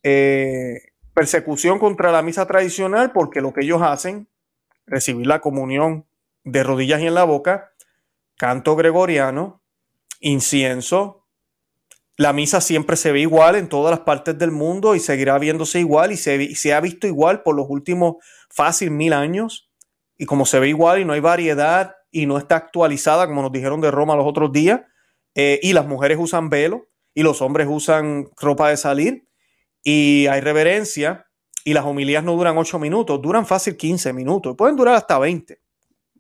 eh, 0.03 0.81
persecución 1.13 1.79
contra 1.79 2.11
la 2.11 2.21
misa 2.21 2.45
tradicional 2.47 3.11
porque 3.11 3.41
lo 3.41 3.53
que 3.53 3.61
ellos 3.63 3.81
hacen, 3.81 4.27
recibir 4.85 5.27
la 5.27 5.41
comunión 5.41 6.05
de 6.43 6.63
rodillas 6.63 7.01
y 7.01 7.07
en 7.07 7.13
la 7.13 7.23
boca, 7.23 7.71
canto 8.37 8.75
gregoriano, 8.75 9.61
incienso, 10.19 11.19
la 12.19 12.33
misa 12.33 12.59
siempre 12.59 12.97
se 12.97 13.13
ve 13.13 13.21
igual 13.21 13.55
en 13.55 13.69
todas 13.69 13.91
las 13.91 14.01
partes 14.01 14.37
del 14.37 14.51
mundo 14.51 14.93
y 14.93 14.99
seguirá 14.99 15.39
viéndose 15.39 15.79
igual 15.79 16.11
y 16.11 16.17
se, 16.17 16.53
se 16.53 16.73
ha 16.73 16.81
visto 16.81 17.07
igual 17.07 17.43
por 17.43 17.55
los 17.55 17.67
últimos 17.69 18.17
fácil 18.49 18.91
mil 18.91 19.13
años. 19.13 19.68
Y 20.19 20.27
como 20.27 20.45
se 20.45 20.60
ve 20.60 20.69
igual 20.69 20.99
y 20.99 21.05
no 21.05 21.13
hay 21.13 21.21
variedad 21.21 21.95
y 22.12 22.27
no 22.27 22.38
está 22.38 22.58
actualizada, 22.58 23.25
como 23.25 23.41
nos 23.41 23.51
dijeron 23.51 23.82
de 23.82 23.89
Roma 23.89 24.15
los 24.15 24.27
otros 24.27 24.51
días, 24.51 24.82
eh, 25.34 25.60
y 25.63 25.73
las 25.73 25.88
mujeres 25.88 26.17
usan 26.19 26.49
velo 26.49 26.89
y 27.13 27.23
los 27.23 27.41
hombres 27.41 27.67
usan 27.69 28.29
ropa 28.39 28.69
de 28.69 28.77
salir 28.77 29.27
y 29.84 30.27
hay 30.27 30.41
reverencia 30.41 31.27
y 31.63 31.73
las 31.73 31.86
homilías 31.86 32.23
no 32.23 32.34
duran 32.34 32.58
8 32.58 32.79
minutos, 32.79 33.21
duran 33.21 33.45
fácil 33.45 33.77
15 33.77 34.12
minutos, 34.13 34.55
pueden 34.58 34.75
durar 34.75 34.95
hasta 34.95 35.17
20. 35.17 35.62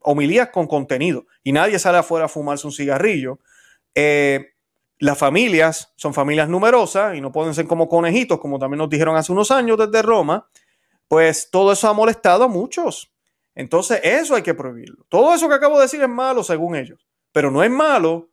Homilías 0.01 0.49
con 0.49 0.67
contenido 0.67 1.25
y 1.43 1.51
nadie 1.51 1.77
sale 1.77 1.97
afuera 1.97 2.25
a 2.25 2.29
fumarse 2.29 2.65
un 2.65 2.73
cigarrillo. 2.73 3.39
Eh, 3.95 4.53
las 4.99 5.17
familias 5.17 5.93
son 5.97 6.13
familias 6.13 6.47
numerosas 6.47 7.15
y 7.15 7.21
no 7.21 7.31
pueden 7.31 7.53
ser 7.53 7.67
como 7.67 7.89
conejitos, 7.89 8.39
como 8.39 8.59
también 8.59 8.79
nos 8.79 8.89
dijeron 8.89 9.17
hace 9.17 9.31
unos 9.31 9.51
años 9.51 9.77
desde 9.77 10.01
Roma. 10.01 10.47
Pues 11.07 11.49
todo 11.51 11.73
eso 11.73 11.89
ha 11.89 11.93
molestado 11.93 12.45
a 12.45 12.47
muchos. 12.47 13.11
Entonces, 13.55 13.99
eso 14.03 14.35
hay 14.35 14.41
que 14.41 14.53
prohibirlo. 14.53 15.05
Todo 15.09 15.33
eso 15.33 15.49
que 15.49 15.55
acabo 15.55 15.77
de 15.77 15.83
decir 15.83 16.01
es 16.01 16.09
malo 16.09 16.43
según 16.43 16.75
ellos. 16.75 17.05
Pero 17.31 17.51
no 17.51 17.63
es 17.63 17.69
malo 17.69 18.29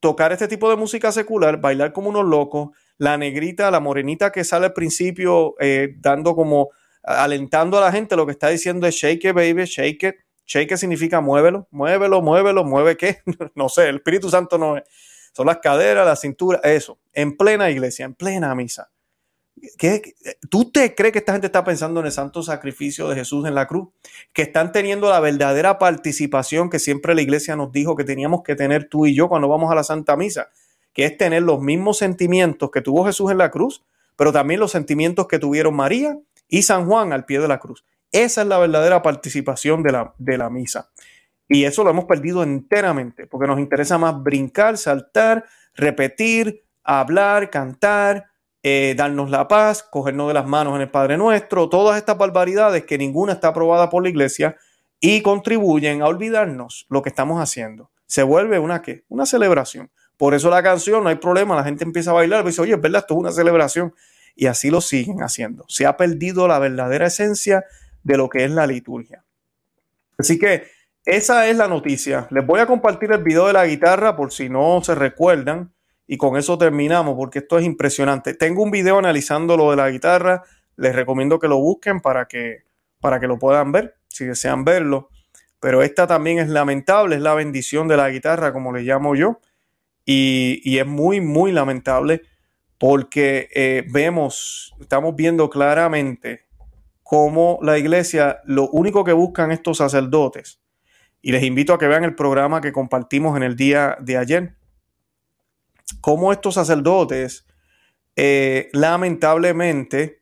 tocar 0.00 0.32
este 0.32 0.48
tipo 0.48 0.68
de 0.70 0.76
música 0.76 1.12
secular, 1.12 1.60
bailar 1.60 1.92
como 1.92 2.08
unos 2.08 2.24
locos, 2.24 2.70
la 2.96 3.16
negrita, 3.16 3.70
la 3.70 3.80
morenita 3.80 4.32
que 4.32 4.44
sale 4.44 4.66
al 4.66 4.72
principio 4.72 5.54
eh, 5.60 5.94
dando 5.98 6.34
como 6.34 6.70
alentando 7.02 7.78
a 7.78 7.80
la 7.80 7.92
gente, 7.92 8.16
lo 8.16 8.26
que 8.26 8.32
está 8.32 8.48
diciendo 8.48 8.86
es 8.86 8.94
shake 8.94 9.32
baby, 9.32 9.64
shake 9.64 10.02
it. 10.02 10.14
Shake 10.46 10.72
it 10.72 10.78
significa 10.78 11.20
muévelo, 11.20 11.68
muévelo, 11.70 12.22
muévelo, 12.22 12.64
mueve 12.64 12.96
qué. 12.96 13.20
no 13.54 13.68
sé, 13.68 13.88
el 13.88 13.96
Espíritu 13.96 14.28
Santo 14.30 14.58
no 14.58 14.76
es. 14.76 14.82
Son 15.32 15.46
las 15.46 15.58
caderas, 15.58 16.04
la 16.04 16.16
cintura, 16.16 16.60
eso, 16.64 16.98
en 17.12 17.36
plena 17.36 17.70
iglesia, 17.70 18.04
en 18.04 18.14
plena 18.14 18.52
misa. 18.54 18.90
¿Qué, 19.78 20.14
¿Tú 20.48 20.70
te 20.70 20.94
crees 20.94 21.12
que 21.12 21.18
esta 21.18 21.32
gente 21.32 21.46
está 21.46 21.64
pensando 21.64 22.00
en 22.00 22.06
el 22.06 22.12
santo 22.12 22.42
sacrificio 22.42 23.08
de 23.08 23.16
Jesús 23.16 23.46
en 23.46 23.54
la 23.54 23.66
cruz? 23.66 23.88
Que 24.32 24.42
están 24.42 24.72
teniendo 24.72 25.10
la 25.10 25.20
verdadera 25.20 25.78
participación 25.78 26.70
que 26.70 26.78
siempre 26.78 27.14
la 27.14 27.22
iglesia 27.22 27.56
nos 27.56 27.72
dijo 27.72 27.96
que 27.96 28.04
teníamos 28.04 28.42
que 28.42 28.56
tener 28.56 28.88
tú 28.88 29.06
y 29.06 29.14
yo 29.14 29.28
cuando 29.28 29.48
vamos 29.48 29.70
a 29.70 29.74
la 29.74 29.84
Santa 29.84 30.16
Misa, 30.16 30.48
que 30.92 31.04
es 31.04 31.16
tener 31.16 31.42
los 31.42 31.60
mismos 31.60 31.98
sentimientos 31.98 32.70
que 32.70 32.80
tuvo 32.80 33.04
Jesús 33.04 33.30
en 33.30 33.38
la 33.38 33.50
cruz, 33.50 33.84
pero 34.16 34.32
también 34.32 34.60
los 34.60 34.72
sentimientos 34.72 35.26
que 35.28 35.38
tuvieron 35.38 35.74
María 35.74 36.18
y 36.48 36.62
San 36.62 36.86
Juan 36.86 37.12
al 37.12 37.24
pie 37.24 37.40
de 37.40 37.48
la 37.48 37.58
cruz. 37.58 37.84
Esa 38.12 38.42
es 38.42 38.48
la 38.48 38.58
verdadera 38.58 39.02
participación 39.02 39.82
de 39.82 39.92
la, 39.92 40.14
de 40.18 40.36
la 40.36 40.50
misa. 40.50 40.90
Y 41.48 41.64
eso 41.64 41.84
lo 41.84 41.90
hemos 41.90 42.04
perdido 42.04 42.42
enteramente, 42.42 43.26
porque 43.26 43.46
nos 43.46 43.58
interesa 43.58 43.98
más 43.98 44.22
brincar, 44.22 44.78
saltar, 44.78 45.44
repetir, 45.74 46.64
hablar, 46.84 47.50
cantar, 47.50 48.29
eh, 48.62 48.94
darnos 48.96 49.30
la 49.30 49.48
paz, 49.48 49.82
cogernos 49.82 50.28
de 50.28 50.34
las 50.34 50.46
manos 50.46 50.74
en 50.76 50.82
el 50.82 50.90
Padre 50.90 51.16
Nuestro, 51.16 51.68
todas 51.68 51.96
estas 51.96 52.18
barbaridades 52.18 52.84
que 52.84 52.98
ninguna 52.98 53.32
está 53.32 53.48
aprobada 53.48 53.88
por 53.88 54.02
la 54.02 54.08
iglesia 54.08 54.56
y 55.00 55.22
contribuyen 55.22 56.02
a 56.02 56.06
olvidarnos 56.06 56.86
lo 56.90 57.02
que 57.02 57.08
estamos 57.08 57.40
haciendo. 57.40 57.90
Se 58.06 58.22
vuelve 58.22 58.58
una 58.58 58.82
qué? 58.82 59.04
Una 59.08 59.24
celebración. 59.24 59.90
Por 60.16 60.34
eso 60.34 60.50
la 60.50 60.62
canción, 60.62 61.02
no 61.02 61.08
hay 61.08 61.16
problema, 61.16 61.56
la 61.56 61.64
gente 61.64 61.84
empieza 61.84 62.10
a 62.10 62.14
bailar, 62.14 62.44
dice, 62.44 62.60
oye, 62.60 62.74
es 62.74 62.80
verdad, 62.80 63.00
esto 63.00 63.14
es 63.14 63.20
una 63.20 63.32
celebración. 63.32 63.94
Y 64.36 64.46
así 64.46 64.70
lo 64.70 64.80
siguen 64.80 65.22
haciendo. 65.22 65.64
Se 65.68 65.86
ha 65.86 65.96
perdido 65.96 66.46
la 66.46 66.58
verdadera 66.58 67.06
esencia 67.06 67.64
de 68.02 68.16
lo 68.16 68.28
que 68.28 68.44
es 68.44 68.50
la 68.50 68.66
liturgia. 68.66 69.24
Así 70.18 70.38
que 70.38 70.64
esa 71.04 71.48
es 71.48 71.56
la 71.56 71.66
noticia. 71.66 72.26
Les 72.30 72.44
voy 72.44 72.60
a 72.60 72.66
compartir 72.66 73.10
el 73.12 73.22
video 73.22 73.46
de 73.46 73.54
la 73.54 73.66
guitarra 73.66 74.16
por 74.16 74.32
si 74.32 74.50
no 74.50 74.82
se 74.82 74.94
recuerdan. 74.94 75.72
Y 76.12 76.16
con 76.16 76.36
eso 76.36 76.58
terminamos 76.58 77.14
porque 77.14 77.38
esto 77.38 77.56
es 77.56 77.64
impresionante. 77.64 78.34
Tengo 78.34 78.64
un 78.64 78.72
video 78.72 78.98
analizando 78.98 79.56
lo 79.56 79.70
de 79.70 79.76
la 79.76 79.88
guitarra. 79.88 80.42
Les 80.74 80.92
recomiendo 80.92 81.38
que 81.38 81.46
lo 81.46 81.58
busquen 81.60 82.00
para 82.00 82.26
que, 82.26 82.64
para 82.98 83.20
que 83.20 83.28
lo 83.28 83.38
puedan 83.38 83.70
ver, 83.70 83.94
si 84.08 84.24
desean 84.24 84.64
verlo. 84.64 85.08
Pero 85.60 85.84
esta 85.84 86.08
también 86.08 86.40
es 86.40 86.48
lamentable, 86.48 87.14
es 87.14 87.22
la 87.22 87.34
bendición 87.34 87.86
de 87.86 87.96
la 87.96 88.10
guitarra, 88.10 88.52
como 88.52 88.72
le 88.72 88.82
llamo 88.82 89.14
yo. 89.14 89.38
Y, 90.04 90.78
es 90.78 90.84
muy, 90.84 91.20
muy 91.20 91.52
lamentable 91.52 92.22
porque 92.76 93.48
eh, 93.54 93.84
vemos, 93.88 94.74
estamos 94.80 95.14
viendo 95.14 95.48
claramente 95.48 96.46
cómo 97.04 97.60
la 97.62 97.78
iglesia, 97.78 98.40
lo 98.46 98.68
único 98.70 99.04
que 99.04 99.12
buscan 99.12 99.52
estos 99.52 99.76
sacerdotes 99.78 100.60
y 101.22 101.30
les 101.30 101.44
invito 101.44 101.72
a 101.72 101.78
que 101.78 101.86
vean 101.86 102.02
el 102.02 102.16
programa 102.16 102.60
que 102.60 102.72
compartimos 102.72 103.36
en 103.36 103.44
el 103.44 103.54
día 103.54 103.96
de 104.00 104.16
ayer. 104.16 104.59
Cómo 106.00 106.32
estos 106.32 106.54
sacerdotes, 106.54 107.46
eh, 108.16 108.68
lamentablemente, 108.72 110.20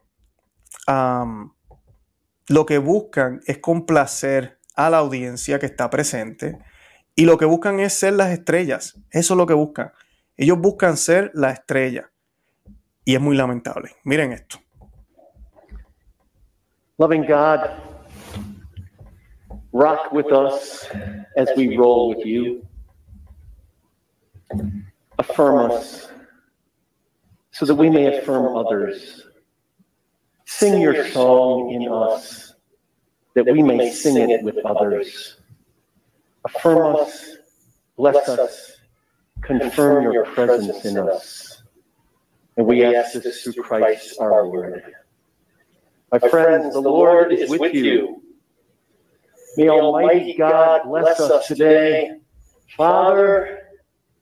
lo 2.49 2.67
que 2.67 2.79
buscan 2.79 3.41
es 3.47 3.59
complacer 3.59 4.59
a 4.75 4.91
la 4.91 4.99
audiencia 4.99 5.59
que 5.59 5.67
está 5.67 5.91
presente 5.91 6.59
y 7.15 7.25
lo 7.25 7.37
que 7.37 7.45
buscan 7.45 7.81
es 7.81 7.95
ser 7.95 8.13
las 8.13 8.31
estrellas. 8.31 8.99
Eso 9.11 9.35
es 9.35 9.39
lo 9.39 9.47
que 9.47 9.55
buscan. 9.55 9.93
Ellos 10.37 10.59
buscan 10.59 10.97
ser 10.97 11.33
la 11.35 11.51
estrella. 11.51 12.13
Y 13.05 13.15
es 13.15 13.21
muy 13.21 13.37
lamentable. 13.37 13.91
Miren 14.05 14.33
esto. 14.33 14.59
Loving 16.99 17.27
God, 17.27 17.61
rock 19.73 20.13
with 20.13 20.27
us 20.33 20.89
as 21.37 21.49
we 21.57 21.77
roll 21.77 22.11
with 22.11 22.25
you. 22.25 22.68
Affirm 25.19 25.71
us 25.73 26.09
so 27.51 27.67
that 27.67 27.75
we 27.75 27.91
may 27.91 28.19
affirm 28.19 28.57
others. 28.57 29.23
Sing 30.45 30.81
your 30.81 31.09
song 31.09 31.71
in 31.73 31.91
us 31.91 32.49
that 33.35 33.53
we 33.53 33.63
may 33.63 33.91
sing 33.93 34.31
it 34.31 34.43
with 34.43 34.59
others. 34.65 35.37
Affirm 36.45 36.97
us, 36.97 37.37
bless 37.97 38.29
us, 38.29 38.79
confirm 39.43 40.13
your 40.13 40.25
presence 40.27 40.85
in 40.85 40.99
us. 40.99 41.63
And 42.57 42.67
we 42.67 42.85
ask 42.85 43.13
this 43.13 43.43
through 43.43 43.63
Christ 43.63 44.17
our 44.21 44.45
Lord. 44.45 44.83
My 46.11 46.19
friends, 46.19 46.73
the 46.73 46.81
Lord 46.81 47.33
is 47.33 47.51
with 47.51 47.75
you. 47.75 48.23
May 49.57 49.69
Almighty 49.69 50.35
God 50.37 50.83
bless 50.85 51.21
us 51.21 51.47
today, 51.47 52.19
Father, 52.77 53.58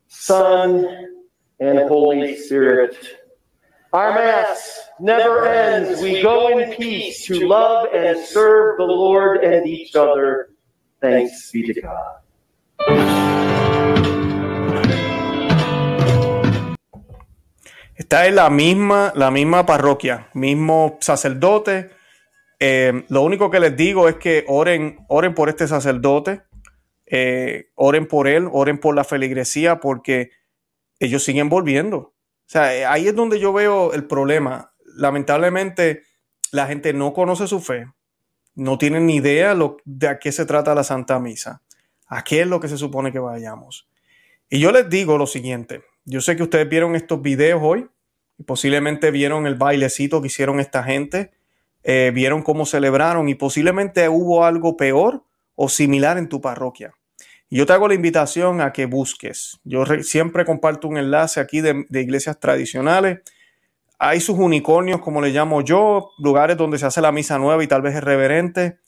Son, 0.09 0.87
and 1.61 1.79
Holy 1.89 2.37
Spirit. 2.37 2.97
Our 3.93 4.15
Mass 4.15 4.91
never 5.01 5.47
ends. 5.47 6.03
We 6.03 6.23
go 6.23 6.49
in 6.59 6.75
peace 6.75 7.27
to 7.27 7.47
love 7.47 7.89
and 7.95 8.19
serve 8.19 8.79
the 8.79 8.85
Lord 8.85 9.45
and 9.45 9.67
each 9.67 9.95
other. 9.95 10.51
Thanks 11.01 11.51
be 11.53 11.63
to 11.73 11.81
God. 11.81 12.23
Está 17.95 18.27
en 18.27 18.37
la 18.37 18.51
misma, 18.51 19.13
la 19.17 19.31
misma 19.31 19.65
parroquia, 19.65 20.29
mismo 20.35 20.99
sacerdote, 21.01 21.91
Eh, 22.59 23.05
lo 23.09 23.23
único 23.23 23.51
que 23.51 23.61
les 23.61 23.77
digo 23.77 24.09
es 24.09 24.17
que 24.17 24.45
oren, 24.49 25.05
oren 25.09 25.35
por 25.35 25.49
este 25.49 25.69
sacerdote, 25.69 26.43
eh, 27.07 27.71
oren 27.75 28.07
por 28.07 28.29
él, 28.29 28.49
oren 28.53 28.79
por 28.79 28.95
la 28.95 29.05
feligresía, 29.05 29.81
porque 29.81 30.31
ellos 30.99 31.25
siguen 31.25 31.49
volviendo. 31.49 31.99
O 31.99 32.15
sea, 32.49 32.75
eh, 32.75 32.85
ahí 32.85 33.09
es 33.09 33.15
donde 33.15 33.41
yo 33.41 33.53
veo 33.53 33.93
el 33.93 34.07
problema. 34.07 34.73
Lamentablemente, 34.85 36.03
la 36.53 36.67
gente 36.67 36.93
no 36.93 37.13
conoce 37.13 37.47
su 37.47 37.61
fe, 37.61 37.87
no 38.55 38.79
tienen 38.79 39.07
ni 39.07 39.17
idea 39.17 39.55
lo, 39.55 39.79
de 39.85 40.09
a 40.09 40.19
qué 40.19 40.33
se 40.33 40.47
trata 40.47 40.75
la 40.75 40.85
Santa 40.85 41.19
Misa, 41.19 41.63
a 42.07 42.25
qué 42.25 42.43
es 42.43 42.47
lo 42.47 42.61
que 42.61 42.69
se 42.69 42.79
supone 42.79 43.13
que 43.13 43.19
vayamos. 43.19 43.89
Y 44.49 44.61
yo 44.61 44.73
les 44.73 44.89
digo 44.89 45.19
lo 45.19 45.27
siguiente, 45.27 45.83
yo 46.05 46.21
sé 46.21 46.37
que 46.37 46.45
ustedes 46.45 46.69
vieron 46.69 46.95
estos 46.95 47.21
videos 47.21 47.61
hoy 47.63 47.89
y 48.39 48.45
posiblemente 48.45 49.11
vieron 49.11 49.47
el 49.47 49.57
bailecito 49.57 50.21
que 50.21 50.29
hicieron 50.29 50.61
esta 50.61 50.85
gente 50.85 51.33
eh, 51.89 52.11
vieron 52.13 52.43
cómo 52.43 52.67
celebraron 52.67 53.29
y 53.29 53.37
posiblemente 53.37 54.09
hubo 54.09 54.45
algo 54.45 54.77
peor 54.77 55.23
o 55.57 55.69
similar 55.69 56.19
en 56.19 56.29
tu 56.29 56.41
parroquia. 56.41 56.93
Yo 57.49 57.65
te 57.65 57.73
hago 57.73 57.87
la 57.89 57.95
invitación 57.95 58.61
a 58.61 58.73
que 58.73 58.87
busques. 58.87 59.61
Yo 59.65 59.85
siempre 60.03 60.45
comparto 60.45 60.89
un 60.89 60.99
enlace 60.99 61.41
aquí 61.41 61.61
de, 61.61 61.87
iglesias 61.91 62.41
tradicionales. 62.41 63.21
Hay 63.99 64.21
sus 64.21 64.39
unicornios, 64.39 65.01
como 65.01 65.23
le 65.23 65.31
llamo 65.31 65.63
yo, 65.63 66.11
lugares 66.19 66.57
donde 66.57 66.79
se 66.79 66.87
hace 66.87 67.01
la 67.01 67.13
misa 67.13 67.39
nueva 67.39 67.63
y 67.63 67.67
tal 67.67 67.83
vez 67.83 67.95
es 67.95 68.05
reverente. 68.05 68.79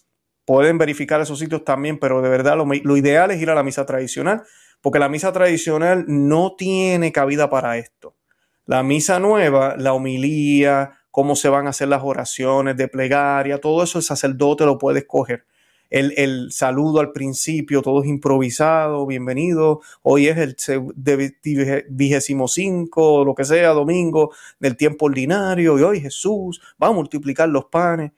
Pueden 0.45 0.77
verificar 0.77 1.21
esos 1.21 1.39
sitios 1.39 1.65
también, 1.65 1.99
pero 1.99 2.21
de 2.21 2.29
verdad 2.29 2.57
lo, 2.57 2.65
lo 2.67 2.97
ideal 2.97 3.31
es 3.31 3.41
ir 3.41 3.51
a 3.51 3.55
la 3.55 3.63
misa 3.63 3.87
tradicional, 3.87 4.43
porque 4.81 4.99
la 4.99 5.09
misa 5.09 5.33
tradicional 5.33 6.05
no 6.09 6.57
tiene 6.57 7.13
cabida 7.13 7.49
para 7.49 7.79
esto. 7.79 8.17
La 8.67 8.83
misa 8.83 9.21
nueva, 9.21 9.77
la 9.79 9.93
homilía, 9.93 10.99
cómo 11.11 11.37
se 11.37 11.49
van 11.49 11.67
a 11.67 11.71
hacer 11.71 11.89
las 11.89 12.03
oraciones 12.03 12.77
de 12.77 12.89
plegaria, 12.89 13.61
todo 13.61 13.83
eso 13.83 13.99
el 13.99 14.05
sacerdote 14.05 14.65
lo 14.65 14.79
puede 14.79 15.01
escoger. 15.01 15.47
El, 15.91 16.53
saludo 16.53 17.01
al 17.01 17.13
principio, 17.13 17.81
todo 17.81 18.03
es 18.03 18.09
improvisado, 18.09 19.07
bienvenido. 19.07 19.81
Hoy 20.03 20.29
es 20.29 20.37
el 20.37 20.57
vigésimo 21.89 22.47
cinco, 22.47 23.25
lo 23.25 23.35
que 23.35 23.45
sea, 23.45 23.71
domingo 23.71 24.33
del 24.61 24.77
tiempo 24.77 25.07
ordinario, 25.07 25.79
y 25.79 25.83
hoy 25.83 26.01
Jesús 26.01 26.61
va 26.83 26.89
a 26.89 26.93
multiplicar 26.93 27.49
los 27.49 27.67
panes. 27.67 28.13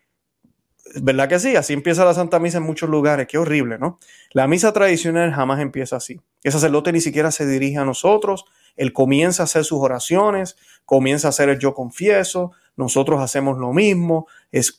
¿Verdad 0.96 1.28
que 1.28 1.38
sí? 1.38 1.54
Así 1.54 1.72
empieza 1.72 2.04
la 2.04 2.14
Santa 2.14 2.40
Misa 2.40 2.58
en 2.58 2.64
muchos 2.64 2.90
lugares. 2.90 3.28
Qué 3.28 3.38
horrible, 3.38 3.78
¿no? 3.78 4.00
La 4.32 4.48
misa 4.48 4.72
tradicional 4.72 5.32
jamás 5.32 5.60
empieza 5.60 5.96
así. 5.96 6.20
El 6.42 6.50
sacerdote 6.50 6.90
ni 6.92 7.00
siquiera 7.00 7.30
se 7.30 7.46
dirige 7.46 7.78
a 7.78 7.84
nosotros. 7.84 8.44
Él 8.76 8.92
comienza 8.92 9.42
a 9.42 9.44
hacer 9.44 9.64
sus 9.64 9.78
oraciones, 9.78 10.56
comienza 10.84 11.28
a 11.28 11.30
hacer 11.30 11.48
el 11.48 11.60
yo 11.60 11.74
confieso. 11.74 12.52
Nosotros 12.80 13.20
hacemos 13.20 13.58
lo 13.58 13.72
mismo. 13.72 14.26
Es, 14.50 14.78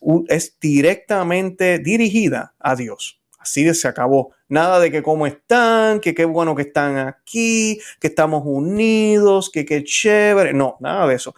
directamente 0.60 1.80
dirigida 1.80 2.54
a 2.60 2.76
Dios. 2.76 3.22
Así 3.40 3.74
se 3.74 3.88
acabó. 3.88 4.32
Nada 4.50 4.80
de 4.80 4.92
que 4.92 5.02
cómo 5.02 5.26
están, 5.26 6.00
que 6.00 6.14
qué 6.14 6.26
bueno 6.26 6.56
que 6.56 6.64
están 6.64 6.98
aquí, 6.98 7.80
que 8.00 8.08
estamos 8.08 8.44
unidos, 8.46 9.50
que 9.50 9.66
qué 9.66 9.84
chévere. 9.84 10.54
No, 10.54 10.76
nada 10.80 11.08
de 11.08 11.16
eso. 11.16 11.34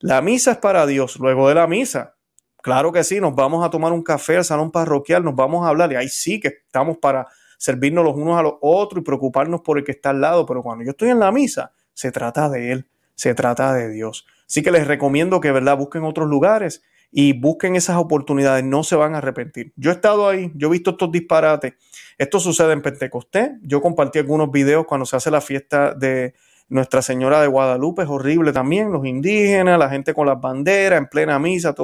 La 0.00 0.20
misa 0.20 0.52
es 0.52 0.58
para 0.58 0.86
Dios. 0.86 1.16
Luego 1.18 1.48
de 1.48 1.54
la 1.54 1.66
misa, 1.66 2.14
Claro 2.62 2.92
que 2.92 3.04
sí, 3.04 3.20
nos 3.20 3.34
vamos 3.34 3.64
a 3.64 3.70
tomar 3.70 3.92
un 3.92 4.02
café 4.02 4.36
al 4.36 4.44
salón 4.44 4.70
parroquial, 4.70 5.24
nos 5.24 5.34
vamos 5.34 5.64
a 5.64 5.70
hablar 5.70 5.90
y 5.92 5.96
ahí 5.96 6.08
sí 6.08 6.38
que 6.38 6.48
estamos 6.48 6.98
para 6.98 7.26
servirnos 7.56 8.04
los 8.04 8.14
unos 8.14 8.38
a 8.38 8.42
los 8.42 8.54
otros 8.60 9.00
y 9.00 9.04
preocuparnos 9.04 9.62
por 9.62 9.78
el 9.78 9.84
que 9.84 9.92
está 9.92 10.10
al 10.10 10.20
lado, 10.20 10.44
pero 10.44 10.62
cuando 10.62 10.84
yo 10.84 10.90
estoy 10.90 11.08
en 11.08 11.20
la 11.20 11.32
misa, 11.32 11.72
se 11.94 12.12
trata 12.12 12.50
de 12.50 12.72
Él, 12.72 12.86
se 13.20 13.34
trata 13.34 13.74
de 13.74 13.90
Dios. 13.90 14.26
Así 14.46 14.62
que 14.62 14.70
les 14.70 14.86
recomiendo 14.86 15.40
que, 15.40 15.52
¿verdad?, 15.52 15.76
busquen 15.76 16.04
otros 16.04 16.26
lugares 16.26 16.82
y 17.12 17.38
busquen 17.38 17.76
esas 17.76 17.98
oportunidades, 17.98 18.64
no 18.64 18.82
se 18.82 18.96
van 18.96 19.14
a 19.14 19.18
arrepentir. 19.18 19.74
Yo 19.76 19.90
he 19.90 19.94
estado 19.94 20.26
ahí, 20.26 20.50
yo 20.54 20.68
he 20.68 20.70
visto 20.70 20.92
estos 20.92 21.12
disparates. 21.12 21.74
Esto 22.16 22.40
sucede 22.40 22.72
en 22.72 22.80
Pentecostés. 22.80 23.50
Yo 23.60 23.82
compartí 23.82 24.20
algunos 24.20 24.50
videos 24.50 24.86
cuando 24.86 25.04
se 25.04 25.16
hace 25.16 25.30
la 25.30 25.42
fiesta 25.42 25.92
de 25.92 26.32
nuestra 26.70 27.02
Señora 27.02 27.42
de 27.42 27.48
Guadalupe 27.48 28.04
es 28.04 28.08
horrible 28.08 28.54
también, 28.54 28.90
los 28.90 29.04
indígenas, 29.04 29.78
la 29.78 29.90
gente 29.90 30.14
con 30.14 30.26
las 30.26 30.40
banderas 30.40 30.98
en 30.98 31.08
plena 31.08 31.38
misa, 31.38 31.74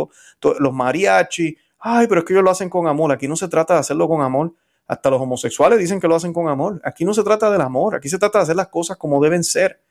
los 0.41 0.73
mariachis. 0.73 1.55
Ay, 1.79 2.07
pero 2.07 2.21
es 2.21 2.25
que 2.25 2.33
ellos 2.33 2.45
lo 2.45 2.51
hacen 2.51 2.71
con 2.71 2.87
amor. 2.87 3.13
Aquí 3.13 3.29
no 3.29 3.37
se 3.37 3.49
trata 3.49 3.75
de 3.75 3.81
hacerlo 3.81 4.09
con 4.09 4.23
amor. 4.23 4.55
Hasta 4.87 5.11
los 5.11 5.21
homosexuales 5.21 5.79
dicen 5.79 6.01
que 6.01 6.09
lo 6.09 6.15
hacen 6.15 6.33
con 6.33 6.49
amor. 6.49 6.81
Aquí 6.83 7.05
no 7.05 7.13
se 7.13 7.23
trata 7.23 7.51
del 7.51 7.61
amor, 7.61 7.95
aquí 7.95 8.09
se 8.09 8.19
trata 8.19 8.39
de 8.39 8.45
hacer 8.45 8.57
las 8.57 8.69
cosas 8.69 8.97
como 8.97 9.23
deben 9.23 9.45
ser. 9.45 9.83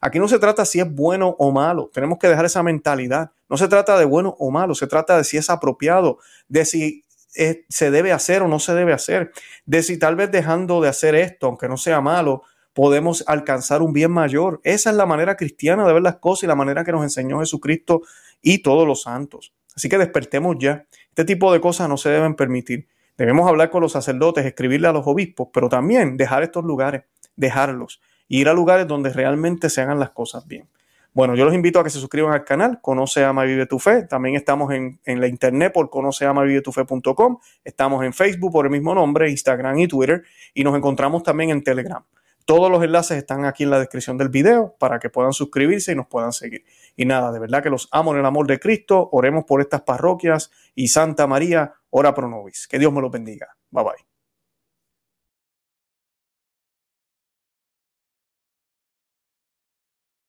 Aquí 0.00 0.18
no 0.18 0.28
se 0.28 0.38
trata 0.38 0.64
si 0.64 0.80
es 0.80 0.90
bueno 0.90 1.36
o 1.38 1.52
malo. 1.52 1.90
Tenemos 1.92 2.18
que 2.18 2.28
dejar 2.28 2.44
esa 2.44 2.62
mentalidad. 2.62 3.32
No 3.48 3.56
se 3.56 3.68
trata 3.68 3.98
de 3.98 4.04
bueno 4.04 4.34
o 4.38 4.50
malo, 4.50 4.74
se 4.74 4.86
trata 4.86 5.16
de 5.16 5.24
si 5.24 5.36
es 5.36 5.50
apropiado, 5.50 6.18
de 6.48 6.64
si 6.64 7.04
eh, 7.36 7.64
se 7.68 7.90
debe 7.90 8.12
hacer 8.12 8.42
o 8.42 8.48
no 8.48 8.58
se 8.58 8.74
debe 8.74 8.92
hacer, 8.92 9.32
de 9.66 9.82
si 9.82 9.98
tal 9.98 10.16
vez 10.16 10.30
dejando 10.30 10.80
de 10.80 10.88
hacer 10.88 11.14
esto, 11.14 11.46
aunque 11.46 11.68
no 11.68 11.76
sea 11.76 12.00
malo, 12.00 12.42
podemos 12.72 13.24
alcanzar 13.26 13.82
un 13.82 13.92
bien 13.92 14.10
mayor. 14.10 14.60
Esa 14.64 14.90
es 14.90 14.96
la 14.96 15.06
manera 15.06 15.36
cristiana 15.36 15.86
de 15.86 15.92
ver 15.92 16.02
las 16.02 16.16
cosas 16.16 16.44
y 16.44 16.46
la 16.46 16.54
manera 16.54 16.84
que 16.84 16.92
nos 16.92 17.02
enseñó 17.02 17.40
Jesucristo 17.40 18.02
y 18.40 18.58
todos 18.62 18.86
los 18.86 19.02
santos. 19.02 19.52
Así 19.76 19.88
que 19.88 19.98
despertemos 19.98 20.56
ya. 20.58 20.86
Este 21.08 21.24
tipo 21.24 21.52
de 21.52 21.60
cosas 21.60 21.88
no 21.88 21.96
se 21.96 22.08
deben 22.08 22.34
permitir. 22.34 22.88
Debemos 23.16 23.48
hablar 23.48 23.70
con 23.70 23.82
los 23.82 23.92
sacerdotes, 23.92 24.46
escribirle 24.46 24.88
a 24.88 24.92
los 24.92 25.06
obispos, 25.06 25.48
pero 25.52 25.68
también 25.68 26.16
dejar 26.16 26.42
estos 26.42 26.64
lugares, 26.64 27.02
dejarlos, 27.36 28.00
ir 28.38 28.48
a 28.48 28.54
lugares 28.54 28.86
donde 28.88 29.10
realmente 29.10 29.68
se 29.68 29.82
hagan 29.82 29.98
las 29.98 30.10
cosas 30.10 30.46
bien. 30.46 30.68
Bueno, 31.12 31.34
yo 31.34 31.44
los 31.44 31.52
invito 31.52 31.80
a 31.80 31.84
que 31.84 31.90
se 31.90 31.98
suscriban 31.98 32.32
al 32.32 32.44
canal, 32.44 32.80
Conoce, 32.80 33.24
Ama, 33.24 33.42
Vive 33.42 33.66
tu 33.66 33.80
Fe. 33.80 34.04
También 34.04 34.36
estamos 34.36 34.72
en, 34.72 35.00
en 35.04 35.20
la 35.20 35.26
internet 35.26 35.72
por 35.72 35.90
conoceamavivetufe.com. 35.90 37.38
Estamos 37.64 38.04
en 38.04 38.12
Facebook 38.12 38.52
por 38.52 38.66
el 38.66 38.70
mismo 38.70 38.94
nombre, 38.94 39.28
Instagram 39.28 39.80
y 39.80 39.88
Twitter. 39.88 40.22
Y 40.54 40.62
nos 40.62 40.76
encontramos 40.76 41.24
también 41.24 41.50
en 41.50 41.64
Telegram. 41.64 42.04
Todos 42.44 42.70
los 42.70 42.82
enlaces 42.82 43.18
están 43.18 43.44
aquí 43.44 43.64
en 43.64 43.70
la 43.70 43.80
descripción 43.80 44.16
del 44.16 44.28
video 44.28 44.76
para 44.78 45.00
que 45.00 45.10
puedan 45.10 45.32
suscribirse 45.32 45.92
y 45.92 45.96
nos 45.96 46.06
puedan 46.06 46.32
seguir. 46.32 46.64
Y 46.96 47.04
nada, 47.04 47.32
de 47.32 47.40
verdad 47.40 47.62
que 47.62 47.70
los 47.70 47.88
amo 47.90 48.12
en 48.12 48.20
el 48.20 48.26
amor 48.26 48.46
de 48.46 48.60
Cristo. 48.60 49.08
Oremos 49.12 49.44
por 49.44 49.60
estas 49.60 49.82
parroquias 49.82 50.52
y 50.76 50.88
Santa 50.88 51.26
María, 51.26 51.74
ora 51.90 52.14
pro 52.14 52.28
nobis. 52.28 52.68
Que 52.68 52.78
Dios 52.78 52.92
me 52.92 53.00
los 53.00 53.10
bendiga. 53.10 53.48
Bye 53.70 53.84
bye. 53.84 54.09